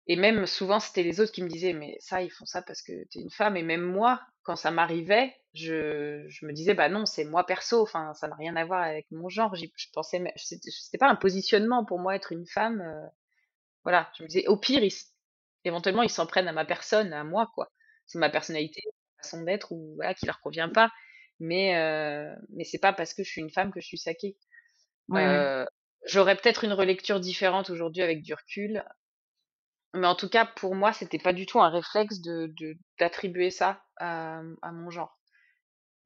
[0.08, 2.82] Et même souvent, c'était les autres qui me disaient: «Mais ça, ils font ça parce
[2.82, 6.74] que tu es une femme» et même moi, quand ça m'arrivait, je je me disais:
[6.74, 9.54] «Bah non, c'est moi perso, enfin, ça n'a rien à voir avec mon genre».
[9.54, 12.82] Je pensais c'était pas un positionnement pour moi être une femme,
[13.84, 14.10] voilà.
[14.18, 14.92] Je me disais: «Au pire, ils
[15.64, 17.70] éventuellement, ils s'en prennent à ma personne, à moi, quoi.
[18.06, 18.82] C'est ma personnalité,
[19.18, 20.90] ma façon d'être ou voilà, qui leur convient pas,
[21.40, 21.74] mais
[22.50, 24.36] mais c'est pas parce que je suis une femme que je suis saquée».
[25.10, 25.48] Ouais, ouais.
[26.06, 28.84] J'aurais peut-être une relecture différente aujourd'hui avec du recul,
[29.94, 33.50] mais en tout cas, pour moi, c'était pas du tout un réflexe de de d'attribuer
[33.50, 35.18] ça à, mon genre.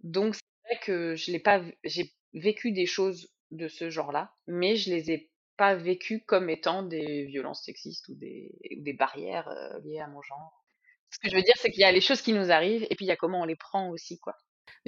[0.03, 4.77] Donc c'est vrai que je l'ai pas j'ai vécu des choses de ce genre-là, mais
[4.77, 9.81] je les ai pas vécues comme étant des violences sexistes ou des des barrières, heu,
[9.85, 10.65] liées à mon genre.
[11.11, 12.95] Ce que je veux dire, c'est qu'il y a les choses qui nous arrivent et
[12.97, 14.37] puis il y a comment on les prend aussi, quoi.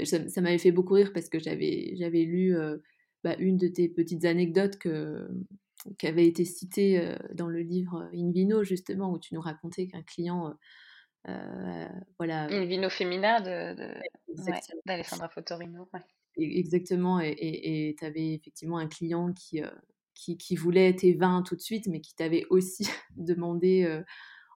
[0.04, 2.82] Ça m'avait fait beaucoup rire parce que j'avais lu, heu,
[3.24, 5.28] bah, une de tes petites anecdotes que
[5.98, 9.86] qui avait été citée, heu, dans le livre, In Vino justement, où tu nous racontais
[9.86, 10.54] qu'un client,
[11.28, 11.32] heu,
[12.18, 13.94] voilà, Une Vino Femina de de
[14.42, 16.00] ouais, d'Alessandra ouais.
[16.38, 19.62] e exactement et et et tu avais effectivement un client qui,
[20.14, 24.02] qui qui voulait tes vins tout de suite, mais qui t'avait aussi demandé,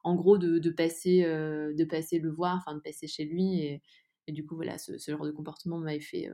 [0.03, 3.81] en gros, de, passer, de passer le voir, enfin de passer chez lui.
[4.27, 6.29] Et, du coup, voilà, ce, genre de comportement m'avait fait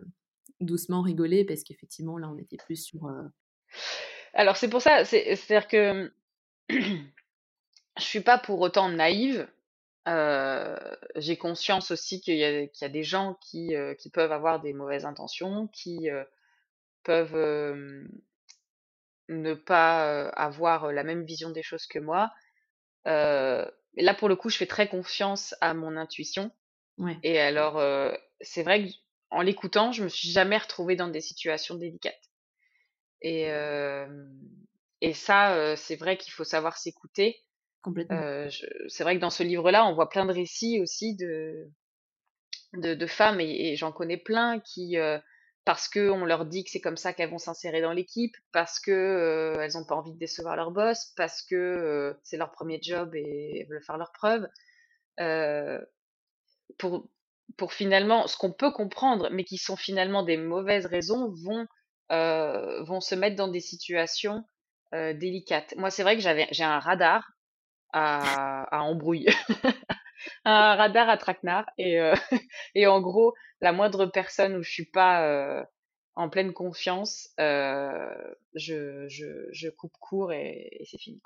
[0.59, 3.09] doucement rigoler parce qu'effectivement, là, on était plus sur.
[4.33, 6.11] Alors, c'est pour ça, c'est-à-dire que
[6.69, 9.47] je suis pas pour autant naïve.
[11.15, 15.05] j'ai conscience aussi qu'il y, y, a des gens qui, qui, peuvent avoir des mauvaises
[15.05, 16.07] intentions, qui
[17.03, 17.95] peuvent
[19.29, 22.31] ne pas avoir la même vision des choses que moi.
[23.05, 26.51] là, pour le coup, je fais très confiance à mon intuition.
[27.23, 27.81] Et alors,
[28.41, 28.89] c'est vrai
[29.29, 32.29] qu'en l'écoutant, je me suis jamais retrouvée dans des situations délicates.
[33.21, 33.49] Et,
[35.01, 37.37] et ça, c'est vrai qu'il faut savoir s'écouter.
[37.81, 38.49] Complètement.
[38.89, 41.69] c'est vrai que dans ce livre-là, on voit plein de récits aussi de,
[42.73, 44.97] de, femmes, et, j'en connais plein qui,
[45.65, 49.53] parce qu'on leur dit que c'est comme ça qu'elles vont s'insérer dans l'équipe, parce que
[49.59, 53.61] elles n'ont pas envie de décevoir leur boss, parce que c'est leur premier job et
[53.61, 54.47] elles veulent faire leur preuve.
[56.77, 57.09] pour,
[57.57, 61.65] pour finalement, ce qu'on peut comprendre, mais qui sont finalement des mauvaises raisons, vont,
[62.09, 64.43] vont se mettre dans des situations
[64.91, 65.75] délicates.
[65.77, 67.31] Moi, c'est vrai que j'avais, j'ai un radar
[67.93, 69.27] à, à embrouille.
[70.45, 71.65] un radar à traquenard.
[71.77, 72.13] Et, euh,
[72.75, 75.63] et en gros, la moindre personne où je suis pas euh,
[76.15, 78.13] en pleine confiance, euh,
[78.55, 81.21] je, je, je, coupe court et, c'est fini.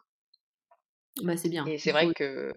[1.24, 1.66] Bah, c'est bien.
[1.66, 2.54] Et c'est vrai que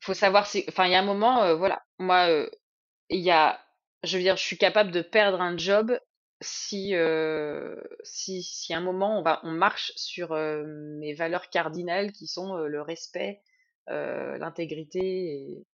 [0.00, 2.28] faut savoir si, enfin, il y a un moment, voilà, moi,
[3.10, 3.60] il y a,
[4.04, 5.98] je veux dire, je suis capable de perdre un job
[6.40, 6.94] si,
[8.04, 12.54] si, si à un moment on va, on marche sur mes valeurs cardinales qui sont
[12.56, 13.42] le respect,
[13.90, 15.64] euh, l'intégrité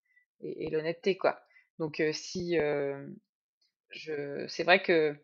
[0.41, 1.41] et, l'honnêteté, quoi.
[1.81, 3.09] Donc, euh, si euh,
[3.91, 5.17] je, c'est vrai que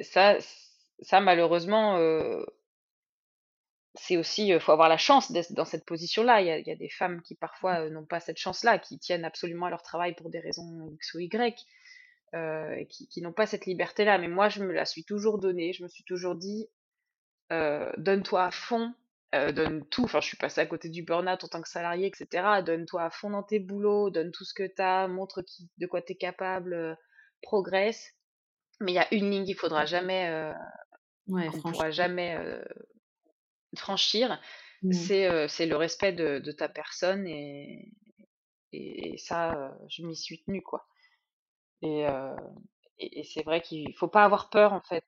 [0.00, 0.36] ça,
[1.02, 1.98] ça malheureusement,
[3.94, 6.40] c'est aussi, il faut avoir la chance d'être dans cette position-là.
[6.40, 9.70] Il y a, des femmes qui parfois n'ont pas cette chance-là, qui tiennent absolument à
[9.70, 11.66] leur travail pour des raisons X ou Y,
[12.32, 14.18] et qui, qui n'ont pas cette liberté-là.
[14.18, 15.72] Mais moi, je me la suis toujours donnée.
[15.72, 16.68] Je me suis toujours dit,
[17.50, 18.94] donne-toi à fond,
[19.34, 20.04] euh, donne tout.
[20.04, 22.62] Enfin, je suis passée à côté du burn-out en tant que salarié, etc.
[22.66, 25.86] Donne-toi à fond dans tes boulots, donne tout ce que tu as, montre qui, de
[25.86, 26.94] quoi tu es capable, euh,
[27.42, 28.12] progresse.
[28.80, 30.52] Mais il y a une ligne qu'il faudra jamais, euh,
[31.28, 32.60] ouais, pourra jamais euh,
[33.76, 34.40] franchir.
[34.82, 34.92] Mmh.
[34.92, 37.92] C'est, le respect de, de, ta personne et,
[38.72, 40.86] et, ça, je m'y suis tenue, quoi.
[41.82, 42.06] Et,
[42.98, 45.04] et, et c'est vrai qu'il faut pas avoir peur, en fait.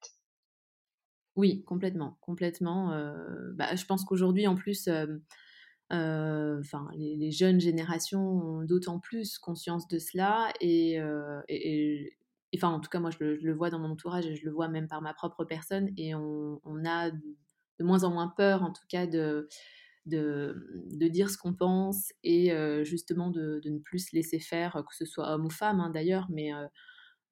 [1.36, 2.88] Oui, complètement, complètement.
[3.54, 4.88] bah, je pense qu'aujourd'hui, en plus,
[5.90, 11.00] enfin, les, jeunes générations ont d'autant plus conscience de cela et,
[12.54, 14.68] enfin, en tout cas, moi, je le, vois dans mon entourage et je le vois
[14.68, 17.10] même par ma propre personne et on, a
[17.82, 19.48] de, moins en moins peur, en tout cas, de,
[20.06, 22.52] de, dire ce qu'on pense et
[22.84, 26.26] justement de, ne plus se laisser faire, que ce soit homme ou femme hein, d'ailleurs,
[26.30, 26.52] mais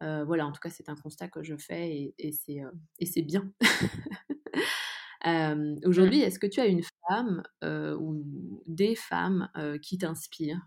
[0.02, 3.22] euh, voilà, en tout cas, c'est un constat que je fais et, et c'est euh,
[3.22, 3.52] bien.
[5.26, 6.22] euh, Aujourd'hui, mmh.
[6.22, 9.50] est-ce que tu as une femme euh, ou des femmes
[9.82, 10.66] qui t'inspirent?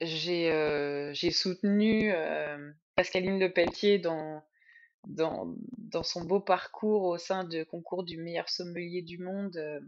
[0.00, 2.12] J'ai soutenu
[2.96, 4.44] Pascaline Lepelletier dans,
[5.06, 5.54] dans,
[6.02, 9.82] son beau parcours au sein de concours du meilleur sommelier du monde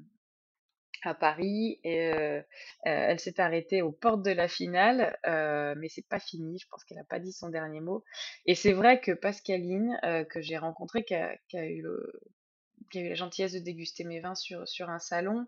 [1.07, 2.42] à Paris euh, euh,
[2.83, 6.59] elle s'est arrêtée aux portes de la finale, euh, mais c'est pas fini.
[6.59, 8.05] Je pense qu'elle n'a pas dit son dernier mot.
[8.46, 9.98] Et c'est vrai que Pascaline,
[10.31, 11.85] que j'ai rencontrée, qui a, eu
[12.94, 15.46] la gentillesse de déguster mes vins sur un salon,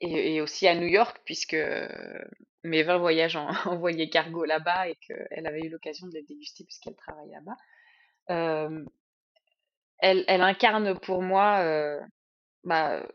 [0.00, 1.56] et, aussi à New York, puisque
[2.62, 6.64] mes vins voyagent en, envoyé cargo là-bas et qu'elle avait eu l'occasion de les déguster
[6.64, 7.56] puisqu'elle travaille là-bas.
[9.98, 12.00] Elle, elle incarne pour moi
[12.64, 13.06] bah,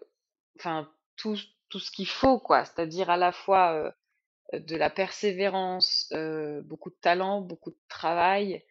[1.15, 1.37] tout,
[1.69, 2.65] tout ce qu'il faut quoi.
[2.65, 3.95] C'est-à-dire à la fois
[4.53, 6.11] de la persévérance
[6.63, 8.63] beaucoup de talent beaucoup de travail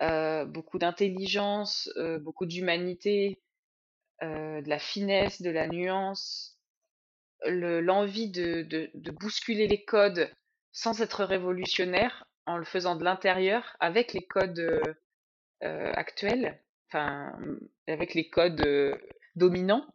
[0.00, 3.42] beaucoup d'intelligence beaucoup d'humanité
[4.22, 6.57] de la finesse de la nuance
[7.46, 10.30] l'envie de, de, bousculer les codes
[10.72, 14.80] sans être révolutionnaire en le faisant de l'intérieur avec les codes
[15.60, 17.32] actuels enfin,
[17.86, 18.96] avec les codes euh,
[19.36, 19.86] dominants,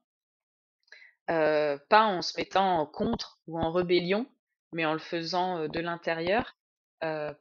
[1.30, 4.28] euh, pas en se mettant en contre ou en rébellion,
[4.72, 6.56] mais en le faisant euh, de l'intérieur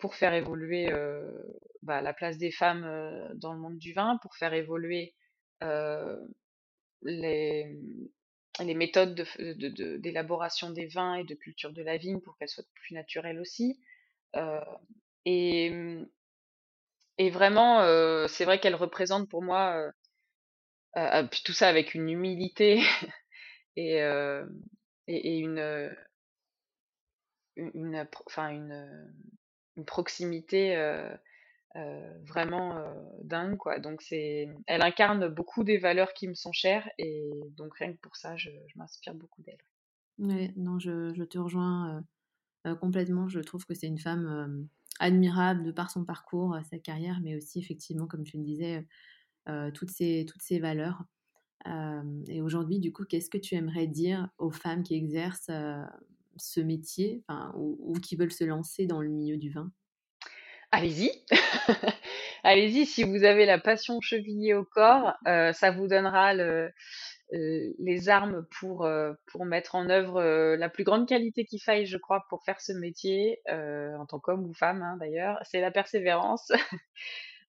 [0.00, 0.90] pour faire évoluer
[1.82, 2.82] bah, la place des femmes
[3.36, 5.14] dans le monde du vin, pour faire évoluer
[7.02, 7.78] les,
[8.60, 9.14] les méthodes
[10.00, 12.94] d'élaboration de, de, des vins et de culture de la vigne pour qu'elles soient plus
[12.94, 13.80] naturelles aussi.
[15.24, 15.72] et,
[17.18, 17.80] et vraiment,
[18.28, 19.92] c'est vrai qu'elle représente pour moi,
[21.30, 22.80] puis tout ça avec une humilité
[23.76, 23.98] et,
[25.08, 25.94] et, une,
[27.56, 29.14] une, enfin une,
[29.76, 30.76] une proximité
[32.26, 32.82] vraiment
[33.22, 33.78] dingue quoi.
[33.78, 37.98] Donc c'est, elle incarne beaucoup des valeurs qui me sont chères et donc rien que
[37.98, 39.58] pour ça, je, m'inspire beaucoup d'elle.
[40.56, 42.04] Non, je, te rejoins
[42.80, 43.28] complètement.
[43.28, 44.68] Je trouve que c'est une femme
[45.00, 48.86] admirable de par son parcours, sa carrière, mais aussi effectivement, comme tu le disais,
[49.74, 51.04] toutes ces toutes ces valeurs.
[52.28, 55.50] et aujourd'hui, du coup, qu'est-ce que tu aimerais dire aux femmes qui exercent
[56.36, 57.24] ce métier,
[57.56, 59.72] ou qui veulent se lancer dans le milieu du vin?
[60.74, 61.12] Allez-y,
[62.44, 62.86] allez-y.
[62.86, 66.72] Si vous avez la passion chevillée au corps, ça vous donnera le,
[67.30, 68.88] les armes pour,
[69.26, 72.72] pour mettre en œuvre la plus grande qualité qu'il faille, je crois, pour faire ce
[72.72, 76.50] métier, en tant qu'homme ou femme hein, d'ailleurs, c'est la persévérance.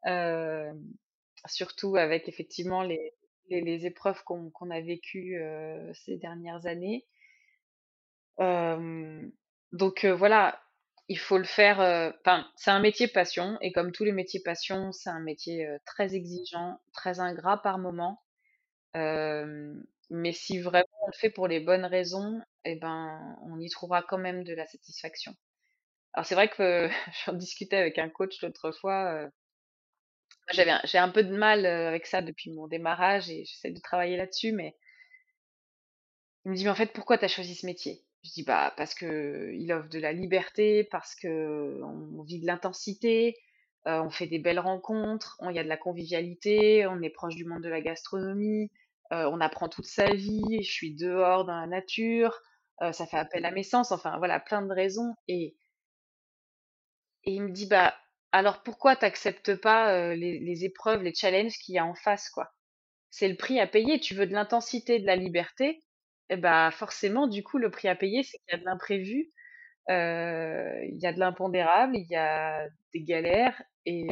[1.47, 3.13] surtout avec effectivement les,
[3.51, 5.39] épreuves qu'on a vécues
[5.93, 7.05] ces dernières années.
[8.39, 10.59] donc voilà,
[11.11, 11.81] il faut le faire.
[12.23, 16.15] Enfin, c'est un métier passion, et comme tous les métiers passion, c'est un métier très
[16.15, 18.23] exigeant, très ingrat par moment
[20.11, 24.03] mais si vraiment on le fait pour les bonnes raisons, eh ben, on y trouvera
[24.03, 25.35] quand même de la satisfaction.
[26.15, 26.89] Alors c'est vrai que
[27.27, 29.31] j'en discutais avec un coach l'autre fois,
[30.51, 34.19] j'avais j'ai un peu de mal, avec ça depuis mon démarrage et j'essaie de travailler
[34.19, 34.77] là-dessus, mais
[36.45, 38.73] il me dit: «Mais en fait, pourquoi tu as choisi ce métier?» Je dis: «Bah,
[38.77, 43.35] parce qu'il offre de la liberté, parce qu'on vit de l'intensité,
[43.87, 47.45] on fait des belles rencontres, il y a de la convivialité, on est proche du
[47.47, 48.71] monde de la gastronomie,
[49.11, 52.41] on apprend toute sa vie, je suis dehors dans la nature,
[52.93, 55.15] ça fait appel à mes sens, enfin voilà, plein de raisons.
[55.29, 55.57] Et,
[57.25, 57.95] et il me dit, bah,
[58.33, 62.53] alors pourquoi t'acceptes pas les, épreuves, les challenges qu'il y a en face, quoi?
[63.11, 65.83] C'est le prix à payer, tu veux de l'intensité, de la liberté,
[66.31, 68.65] et eh bah forcément, du coup, le prix à payer, c'est qu'il y a de
[68.65, 69.33] l'imprévu,
[69.89, 74.07] il y a de l'impondérable, il y a des galères, et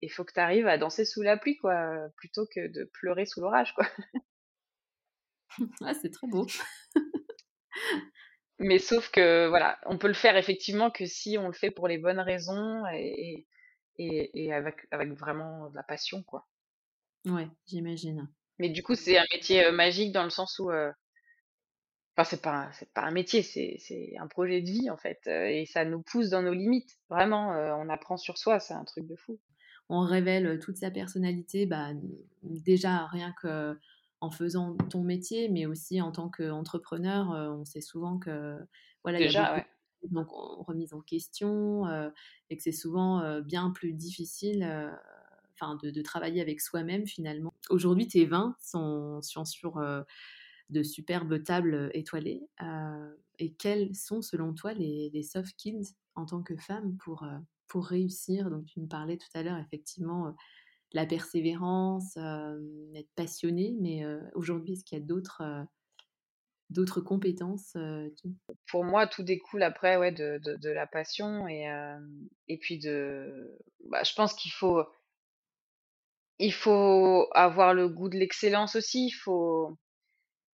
[0.00, 3.26] il faut que tu arrives à danser sous la pluie, quoi, plutôt que de pleurer
[3.26, 3.86] sous l'orage, quoi.
[5.82, 6.46] ah, c'est très beau.
[8.58, 11.86] Mais sauf que, voilà, on peut le faire effectivement que si on le fait pour
[11.86, 13.46] les bonnes raisons et,
[13.98, 16.48] et, et avec, avec vraiment de la passion, quoi.
[17.26, 18.26] Ouais, j'imagine.
[18.58, 20.70] Mais du coup, c'est un métier magique dans le sens où.
[22.18, 25.26] Enfin, c'est pas, c'est pas un métier, c'est, c'est un projet de vie, en fait.
[25.28, 26.98] et ça nous pousse dans nos limites.
[27.08, 29.38] Vraiment, on apprend sur soi, c'est un truc de fou.
[29.88, 31.90] On révèle toute sa personnalité, bah,
[32.42, 33.78] déjà rien que
[34.20, 38.58] en faisant ton métier, mais aussi en tant qu'entrepreneur, euh, on sait souvent que
[39.04, 39.64] voilà, il y a
[40.02, 42.10] beaucoup donc, remise en question euh,
[42.50, 44.64] et que c'est souvent euh, bien plus difficile
[45.54, 47.54] enfin, de, travailler avec soi-même finalement.
[47.70, 49.80] Aujourd'hui, tes vins sont, sur
[50.70, 52.42] de superbes tables étoilées.
[53.38, 57.24] et quels sont selon toi les, soft skills en tant que femme pour,
[57.68, 58.50] pour réussir?
[58.50, 60.34] Donc tu me parlais tout à l'heure effectivement
[60.92, 62.16] la persévérance,
[62.94, 63.76] être passionné.
[63.80, 64.04] Mais
[64.34, 65.42] aujourd'hui, est-ce qu'il y a d'autres
[66.70, 67.76] d'autres compétences
[68.70, 71.66] Pour moi, tout découle après ouais, de, la passion et,
[72.48, 73.58] et puis de.
[73.84, 74.84] Bah, je pense qu'il faut
[76.38, 79.06] il faut avoir le goût de l'excellence aussi.
[79.06, 79.76] Il faut.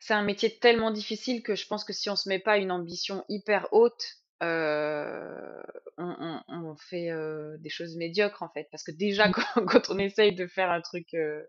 [0.06, 2.70] C'est un métier tellement difficile que je pense que si on se met pas une
[2.70, 4.04] ambition hyper haute,
[4.42, 5.62] euh,
[5.96, 8.68] on, fait euh, des choses médiocres en fait.
[8.70, 9.32] Parce que déjà, mmh.
[9.66, 11.42] quand, on essaye de faire un truc euh,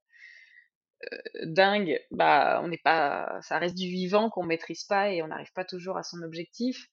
[1.43, 5.51] dingue, bah, on n'est pas, ça reste du vivant qu'on maîtrise pas et on n'arrive
[5.51, 6.87] pas toujours à son objectif.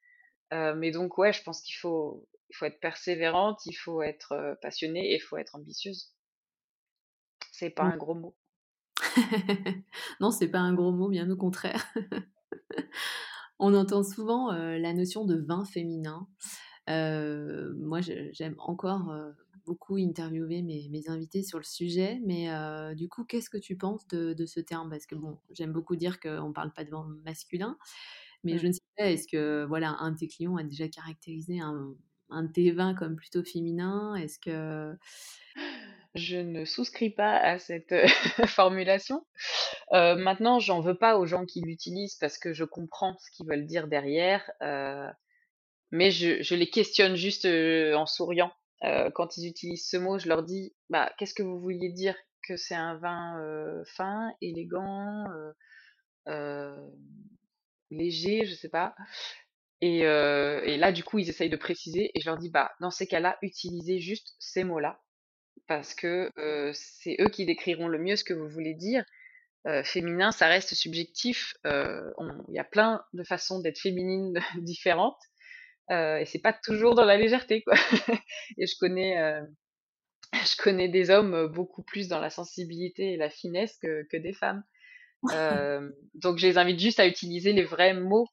[0.51, 5.13] mais donc, ouais, je pense qu'il faut, il faut être persévérante, il faut être passionné
[5.13, 6.13] et il faut être ambitieuse.
[7.53, 7.93] C'est pas mmh.
[7.93, 8.35] un gros mot.
[10.21, 11.85] non, c'est pas un gros mot, bien au contraire.
[13.59, 16.27] On entend souvent la notion de vin féminin.
[16.89, 19.15] moi, j'aime encore
[19.67, 22.49] beaucoup interviewer mes, invités sur le sujet, mais
[22.97, 24.91] du coup, qu'est-ce que tu penses de, ce terme?
[24.91, 27.77] Parce que bon, j'aime beaucoup dire qu'on ne parle pas de vin masculin,
[28.45, 28.69] mais je mmh.
[28.69, 31.95] ne sais pas, est-ce que voilà, un de tes clients a déjà caractérisé un,
[32.31, 34.15] un de tes vins comme plutôt féminin?
[34.17, 34.97] Est-ce que
[36.15, 38.07] je ne souscris pas à cette euh,
[38.47, 39.25] formulation.
[39.93, 43.47] Euh, maintenant, j'en veux pas aux gens qui l'utilisent parce que je comprends ce qu'ils
[43.47, 45.09] veulent dire derrière, euh,
[45.91, 48.53] mais je, les questionne juste en souriant.
[49.15, 52.17] quand ils utilisent ce mot, je leur dis bah, Qu'est-ce que vous vouliez dire
[52.49, 55.27] Que c'est un vin fin, élégant,
[57.91, 58.95] léger, je sais pas.
[59.83, 62.91] Et, et, là, du coup, ils essayent de préciser et je leur dis bah, Dans
[62.91, 64.99] ces cas-là, utilisez juste ces mots-là
[65.67, 66.31] parce que
[66.75, 69.05] c'est eux qui décriront le mieux ce que vous voulez dire.
[69.85, 71.55] féminin, ça reste subjectif.
[71.65, 75.21] Il y a plein de façons d'être féminine différentes.
[75.91, 77.75] et c'est pas toujours dans la légèreté, quoi.
[78.59, 79.43] et je connais,
[80.33, 84.33] je connais des hommes beaucoup plus dans la sensibilité et la finesse que, que des
[84.33, 84.63] femmes.
[86.15, 88.29] donc je les invite juste à utiliser les vrais mots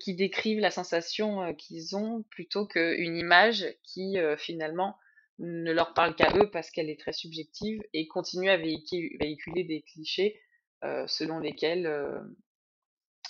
[0.00, 4.96] qui décrivent la sensation qu'ils ont plutôt qu'une image qui finalement
[5.38, 9.82] ne leur parle qu'à eux parce qu'elle est très subjective et continue à véhiculer, des
[9.82, 10.40] clichés
[11.06, 11.90] selon lesquels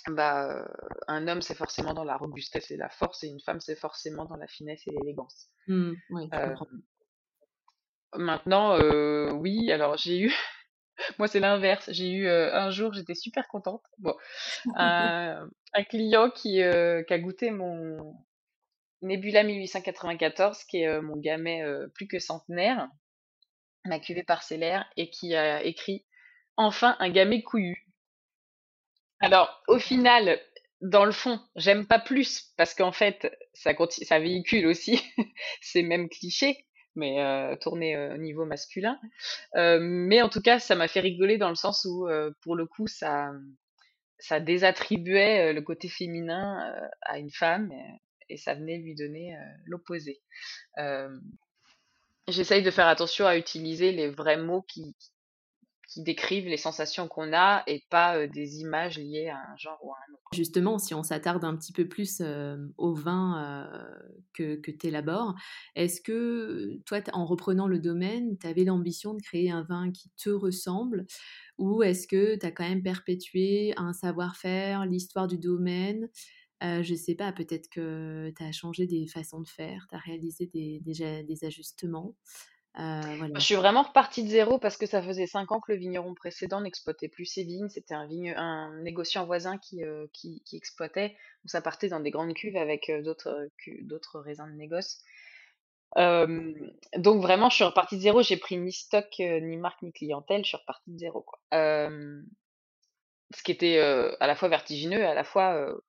[0.07, 0.67] bah,
[1.07, 4.25] un homme c'est forcément dans la robustesse et la force et une femme c'est forcément
[4.25, 5.47] dans la finesse et l'élégance.
[5.67, 5.93] Mmh,
[8.13, 8.77] maintenant,
[9.39, 10.33] oui, alors j'ai eu
[11.19, 11.89] moi, c'est l'inverse.
[11.91, 13.83] J'ai eu un jour, j'étais super contente.
[13.97, 14.15] Bon,
[14.75, 15.49] un,
[15.89, 18.15] client qui, qui a goûté mon
[19.05, 22.89] Nebula 1894, qui est mon gamet plus que centenaire,
[23.85, 26.05] ma cuvée parcellaire, et qui a écrit
[26.57, 27.87] Enfin un gamet couillu.
[29.19, 30.39] Alors, au final,
[30.81, 33.73] dans le fond, j'aime pas plus parce qu'en fait, ça,
[34.19, 35.01] véhicule aussi
[35.61, 38.99] ces mêmes clichés mais euh, tourné euh, au niveau masculin.
[39.55, 42.07] Euh, mais en tout cas, ça m'a fait rigoler dans le sens où,
[42.41, 43.31] pour le coup, ça
[44.39, 47.71] désattribuait le côté féminin à une femme
[48.29, 50.21] et, ça venait lui donner l'opposé.
[52.27, 54.95] J'essaye de faire attention à utiliser les vrais mots qui,
[55.97, 59.95] décrivent les sensations qu'on a et pas des images liées à un genre ou à
[59.95, 60.23] un autre.
[60.33, 62.21] Justement, si on s'attarde un petit peu plus
[62.77, 63.69] au vin
[64.33, 65.35] que tu élabores,
[65.75, 70.09] est-ce que toi, en reprenant le domaine, tu avais l'ambition de créer un vin qui
[70.17, 71.05] te ressemble
[71.57, 76.09] ou est-ce que tu as quand même perpétué un savoir-faire, l'histoire du domaine
[76.63, 79.99] euh, je sais pas, peut-être que tu as changé des façons de faire, tu as
[79.99, 82.15] réalisé des, des ajustements.
[82.77, 85.77] Euh, je suis vraiment repartie de zéro parce que ça faisait cinq ans que le
[85.77, 87.69] vigneron précédent n'exploitait plus ses vignes.
[87.69, 91.09] C'était un, vigne, un négociant voisin qui, euh, qui, exploitait.
[91.09, 93.49] Donc ça partait dans des grandes cuves avec euh, d'autres,
[93.83, 94.99] d'autres raisins de négoce.
[95.95, 98.21] donc vraiment, je suis repartie de zéro.
[98.21, 100.43] J'ai pris ni stock, ni marque, ni clientèle.
[100.43, 101.21] Je suis repartie de zéro.
[101.21, 101.39] Quoi.
[101.51, 105.79] ce qui était à la fois vertigineux à la fois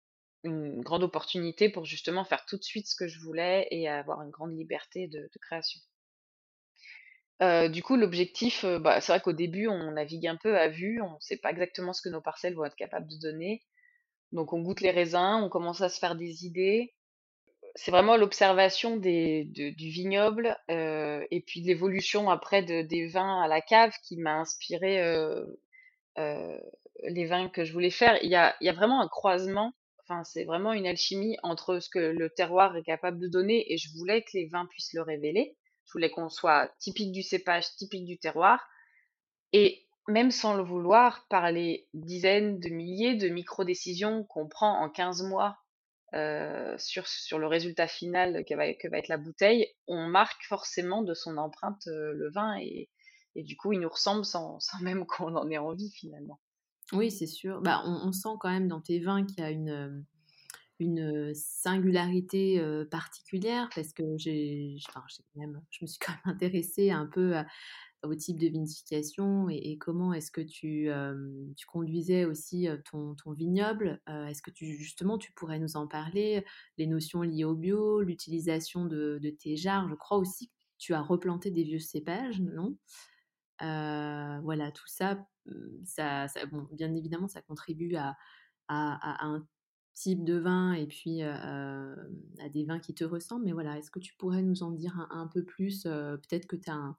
[0.47, 4.22] une grande opportunité pour justement faire tout de suite ce que je voulais et avoir
[4.22, 5.80] une grande liberté de création
[7.40, 11.16] du coup, l'objectif, bah, c'est vrai qu'au début, on navigue un peu à vue, on
[11.16, 13.62] ne sait pas exactement ce que nos parcelles vont être capables de donner.
[14.32, 16.94] Donc on goûte les raisins, on commence à se faire des idées.
[17.74, 23.92] C'est vraiment l'observation du vignoble, et puis l'évolution après de des vins à la cave
[24.03, 24.97] qui m'a inspiré,
[26.16, 28.18] les vins que je voulais faire.
[28.22, 29.74] Il y a vraiment un croisement,
[30.09, 33.76] enfin, c'est vraiment une alchimie entre ce que le terroir est capable de donner et
[33.76, 35.57] je voulais que les vins puissent le révéler.
[35.84, 38.66] Je voulais qu'on soit typique du cépage, typique du terroir.
[39.52, 44.88] Et même sans le vouloir, par les dizaines de milliers de micro-décisions qu'on prend en
[44.90, 45.59] 15 mois
[46.14, 51.36] euh, sur, le résultat final que va, être la bouteille, on marque forcément de son
[51.36, 52.88] empreinte euh, le vin et,
[53.34, 56.40] du coup il nous ressemble sans même qu'on en ait envie finalement.
[56.93, 57.61] Oui, c'est sûr.
[57.62, 60.05] Bah, on, sent quand même dans tes vins qu'il y a une,
[60.78, 67.34] une singularité particulière parce que j'ai, je me suis quand même intéressée un peu
[68.05, 70.89] au type de vinification et, comment est-ce que tu,
[71.57, 74.01] tu conduisais aussi ton, ton vignoble.
[74.07, 76.45] est-ce que tu, justement tu pourrais nous en parler,
[76.78, 79.89] les notions liées au bio, l'utilisation de, de, tes jarres?
[79.89, 82.76] Je crois aussi que tu as replanté des vieux cépages, non?
[83.61, 85.26] Voilà, tout ça,
[85.84, 88.16] ça, bon, bien évidemment, ça contribue à,
[88.68, 89.47] un
[89.94, 91.97] type de vin et puis à
[92.53, 93.44] des vins qui te ressemblent.
[93.44, 96.70] Mais voilà, est-ce que tu pourrais nous en dire un, peu plus Peut-être que tu
[96.70, 96.97] as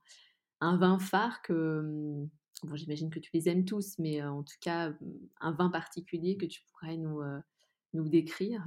[0.61, 1.81] un, vin phare que...
[1.81, 2.29] Mmh,
[2.63, 4.95] bon, j'imagine que tu les aimes tous, mais en tout cas, mmh,
[5.41, 8.63] un vin particulier que tu pourrais nous décrire?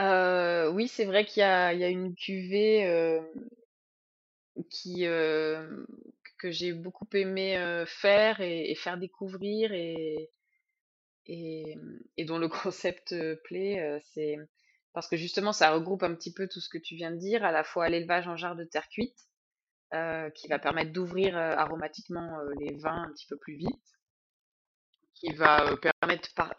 [0.00, 3.20] Oui, c'est vrai qu'il y, a, une cuvée
[4.70, 5.06] qui,
[6.42, 10.28] que j'ai beaucoup aimé faire et, faire découvrir et,
[11.26, 13.14] et, dont le concept
[13.44, 14.36] plaît, c'est
[14.92, 17.44] parce que justement ça regroupe un petit peu tout ce que tu viens de dire,
[17.44, 19.16] à la fois l'élevage en jarre de terre cuite,
[20.34, 23.86] qui va permettre d'ouvrir aromatiquement les vins un petit peu plus vite,
[25.14, 26.52] qui va permettre par,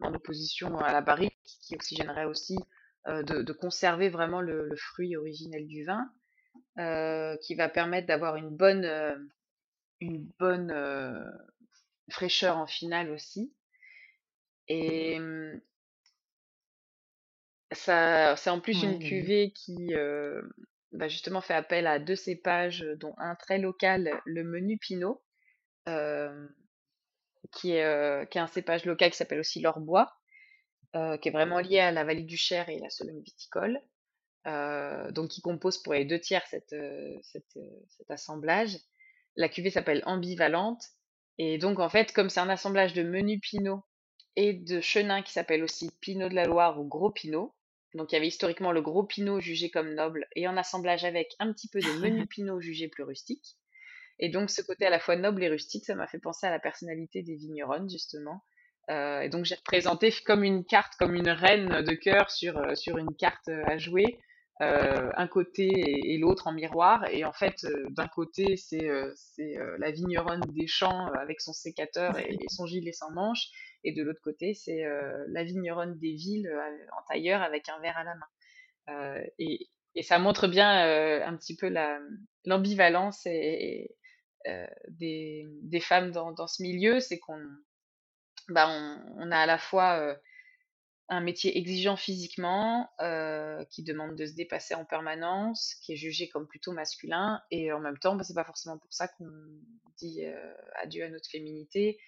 [0.00, 2.56] en opposition à la barrique, qui oxygénerait aussi,
[3.06, 6.10] de, de, conserver vraiment le, le, fruit originel du vin,
[7.42, 8.86] qui va permettre d'avoir une bonne,
[10.00, 10.74] une bonne
[12.10, 13.52] fraîcheur en finale aussi.
[14.68, 15.60] Et mmh,
[17.72, 19.92] ça, c'est en plus une cuvée qui
[20.92, 25.22] bah, justement fait appel à deux cépages, dont un très local, le menu Pinot,
[27.52, 30.12] qui est, euh, qui est un cépage local qui s'appelle aussi l'orbois,
[30.96, 33.80] euh, qui est vraiment lié à la vallée du Cher et la Sologne viticole.
[34.46, 36.74] Euh, donc qui compose pour les deux tiers cette,
[37.22, 38.76] cette, cet assemblage.
[39.36, 40.82] La cuvée s'appelle ambivalente.
[41.38, 43.82] Et donc en fait, comme c'est un assemblage de menu pinot
[44.36, 47.54] et de chenin qui s'appelle aussi pinot de la Loire ou gros pinot,
[47.94, 51.34] donc il y avait historiquement le gros pinot jugé comme noble et en assemblage avec
[51.38, 53.56] un petit peu de menu pinot jugé plus rustique.
[54.18, 56.50] Et donc ce côté à la fois noble et rustique, ça m'a fait penser à
[56.50, 58.44] la personnalité des vigneronnes justement.
[58.90, 62.98] Euh, et donc j'ai représenté comme une carte, comme une reine de cœur sur, sur
[62.98, 64.20] une carte à jouer,
[64.60, 65.68] euh, un côté
[66.12, 67.06] et, l'autre en miroir.
[67.10, 69.14] Et en fait, euh, d'un côté, c'est euh,
[69.78, 73.48] la vigneronne des champs avec son sécateur et, son gilet sans manche.
[73.84, 74.84] Et de l'autre côté, c'est
[75.28, 76.50] la vigneronne des villes
[76.92, 79.22] en tailleur avec un verre à la main.
[79.38, 81.98] Et, et ça montre bien un petit peu la
[82.44, 83.26] l'ambivalence
[84.46, 87.00] euh, des, des femmes dans, dans ce milieu.
[87.00, 87.40] C'est qu'on
[88.48, 88.68] bah,
[89.16, 90.16] on, a à la fois
[91.10, 96.28] un métier exigeant physiquement, euh, qui demande de se dépasser en permanence, qui est jugé
[96.30, 99.26] comme plutôt masculin, et en même temps, bah, c'est pas forcément pour ça qu'on
[99.98, 101.98] dit euh, adieu à notre féminité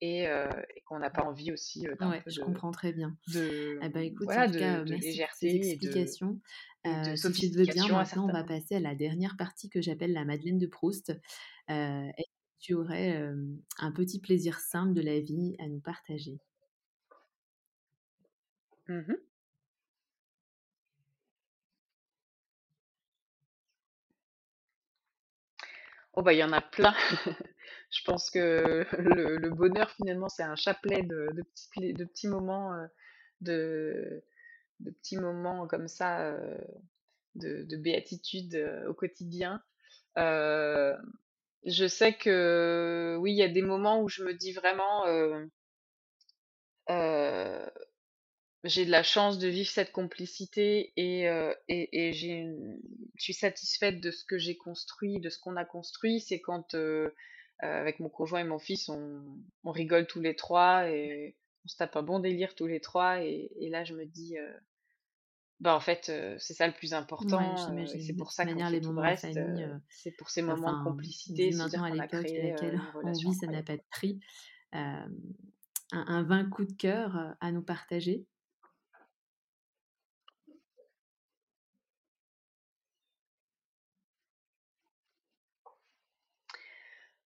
[0.00, 2.92] et, euh, et qu'on n'a pas envie aussi d'un Ouais, peu je de, comprends très
[2.92, 3.16] bien.
[3.28, 6.40] de Eh ben, écoute, en voilà tout cas, de, de merci pour ces explications.
[6.84, 10.12] de si tu veux bien, maintenant, on va passer à la dernière partie que j'appelle
[10.12, 11.10] la Madeleine de Proust.
[11.68, 13.16] Est-ce que tu aurais
[13.78, 16.40] un petit plaisir simple de la vie à nous partager?
[18.88, 19.28] Mhm.
[26.14, 26.94] Oh bah il y en a plein.
[27.90, 32.86] Je pense que le, bonheur finalement c'est un chapelet de, petits, de petits moments euh,
[33.40, 34.24] de,
[34.84, 36.58] petits moments comme ça euh,
[37.36, 39.62] de, de béatitude euh, au quotidien.
[41.64, 45.04] Je sais que oui, il y a des moments où je me dis vraiment
[48.64, 52.46] j'ai de la chance de vivre cette complicité et, euh, et, et j'ai
[53.14, 56.20] je suis satisfaite de ce que j'ai construit, de ce qu'on a construit.
[56.20, 57.10] C'est quand euh,
[57.62, 59.22] euh, avec mon conjoint et mon fils, on,
[59.64, 63.22] on rigole tous les trois et on se tape un bon délire tous les trois.
[63.22, 64.36] Et, et là, je me dis,
[65.60, 67.56] bah en fait, c'est ça le plus important
[67.86, 69.26] c'est pour ça qu'on fait les tout le reste.
[69.88, 72.80] c'est pour ces moments de complicité, maintenant à qu'on a l'époque à créé laquelle une
[72.94, 74.20] on relation vit, ça n'a pas de prix.
[74.72, 75.08] Un,
[75.92, 78.26] un vin coup de cœur à nous partager?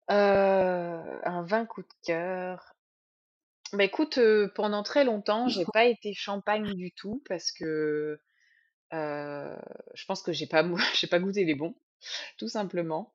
[0.07, 2.75] Un vin coup de cœur.
[3.73, 4.19] Bah écoute,
[4.55, 8.19] pendant très longtemps, j'ai pas été champagne du tout parce que
[8.91, 11.75] je pense que j'ai pas mou- j'ai pas goûté les bons,
[12.37, 13.13] tout simplement.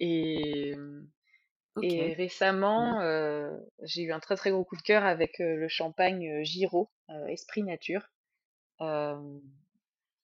[0.00, 0.74] Et,
[1.74, 3.00] Ok, et récemment,
[3.82, 7.62] j'ai eu un très très gros coup de cœur avec le champagne Giraud, euh, Esprit
[7.64, 8.08] Nature.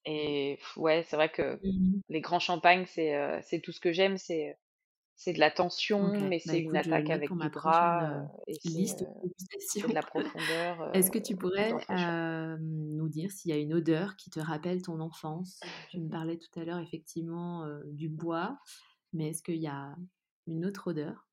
[0.07, 2.03] Et ouais, c'est vrai que Mhm.
[2.09, 4.17] les grands champagnes, c'est c'est tout ce que j'aime.
[4.19, 4.57] C'est
[5.17, 9.05] c'est de la tension, mais bah c'est une attaque avec du gras euh, et liste
[9.23, 10.91] de de la profondeur.
[10.95, 14.83] Est-ce que tu pourrais euh, nous dire s'il y a une odeur qui te rappelle
[14.83, 15.67] ton enfance?
[15.89, 18.59] Tu me parlais tout à l'heure effectivement du bois,
[19.12, 19.97] mais est-ce qu'il y a
[20.47, 21.29] une autre odeur?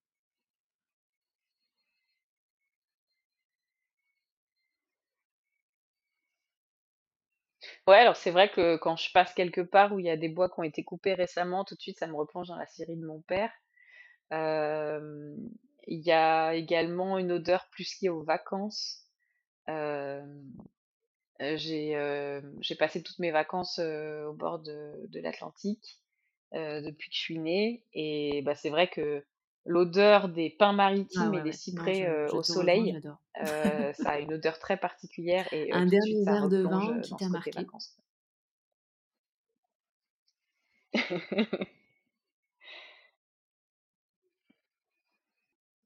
[7.87, 10.29] Ouais, alors c'est vrai que quand je passe quelque part où il y a des
[10.29, 12.97] bois qui ont été coupés récemment, tout de suite ça me replonge dans la scierie
[12.97, 13.51] de mon père.
[14.31, 19.05] Il y a également une odeur plus liée aux vacances.
[21.39, 25.99] J'ai passé toutes mes vacances au bord de, de l'Atlantique
[26.53, 29.25] depuis que je suis née et bah c'est vrai que
[29.65, 32.99] l'odeur des pins Ah maritimes et des non, cyprès je, euh, au soleil,
[33.41, 37.29] euh, ça a une odeur très particulière et Un dernier verre de vin qui t'a
[37.29, 37.65] marqué?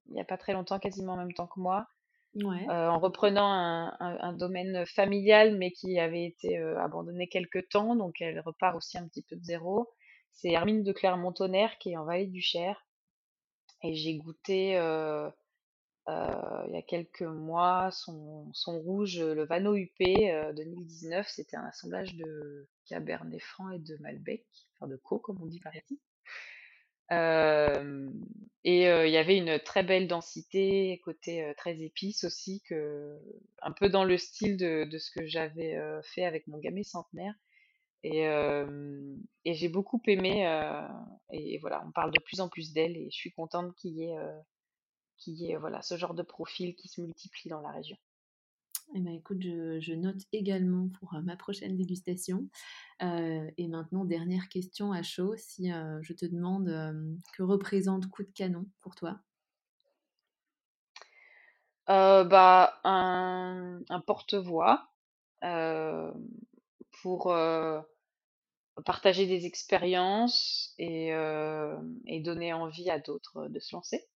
[0.08, 1.86] Il n'y a pas très longtemps, quasiment en même temps que moi,
[2.34, 2.66] Ouais.
[2.68, 7.58] euh, en reprenant un, un- un domaine familial, mais qui avait été euh, abandonné quelque
[7.60, 9.88] temps, donc elle repart aussi un petit peu de zéro.
[10.32, 12.86] C'est Hermine de Clermont-Tonnerre qui est en Vallée du Cher.
[13.82, 15.30] Et j'ai goûté euh,
[16.68, 21.26] il y a quelques mois son, son rouge, le Vano UP euh, 2019.
[21.28, 24.46] C'était un assemblage de Cabernet Franc et de Malbec,
[24.78, 26.00] enfin de Co, comme on dit par ici.
[27.10, 32.62] Et il y avait une très belle densité, côté très épice aussi,
[33.62, 37.34] un peu dans le style de, ce que j'avais fait avec mon gamay centenaire.
[38.02, 38.24] Et,
[39.44, 40.42] et j'ai beaucoup aimé.
[41.30, 44.04] et voilà, on parle de plus en plus d'elle et je suis contente qu'il y
[44.04, 44.38] ait, euh,
[45.16, 47.96] qui est voilà, ce genre de profil qui se multiplie dans la région.
[48.94, 52.48] Eh ben, écoute, je, note également pour ma prochaine dégustation.
[53.00, 55.68] et maintenant, dernière question à chaud, si
[56.02, 56.68] je te demande
[57.34, 59.18] que représente coup de canon pour toi?
[61.86, 64.88] Bah, un, porte-voix
[67.02, 67.34] pour
[68.84, 74.08] partager des expériences et donner envie à d'autres de se lancer.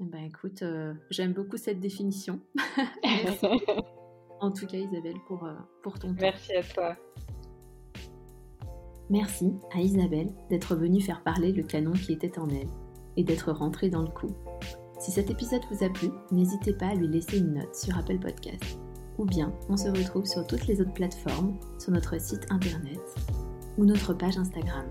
[0.00, 2.40] Eh ben écoute, euh, j'aime beaucoup cette définition.
[4.40, 6.20] en tout cas, Isabelle, pour, euh, pour ton temps.
[6.20, 6.96] Merci à toi.
[9.10, 12.68] Merci à Isabelle d'être venue faire parler le canon qui était en elle
[13.16, 14.30] et d'être rentrée dans le coup.
[15.00, 18.18] Si cet épisode vous a plu, n'hésitez pas à lui laisser une note sur Apple
[18.18, 18.78] Podcast.
[19.18, 23.00] Ou bien, on se retrouve sur toutes les autres plateformes, sur notre site internet
[23.78, 24.86] ou notre page Instagram.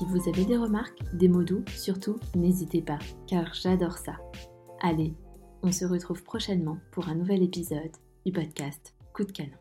[0.00, 4.16] Si vous avez des remarques, des mots doux, surtout, n'hésitez pas, car j'adore ça.
[4.80, 5.12] Allez,
[5.62, 7.92] on se retrouve prochainement pour un nouvel épisode
[8.24, 9.58] du podcast Coup de canon.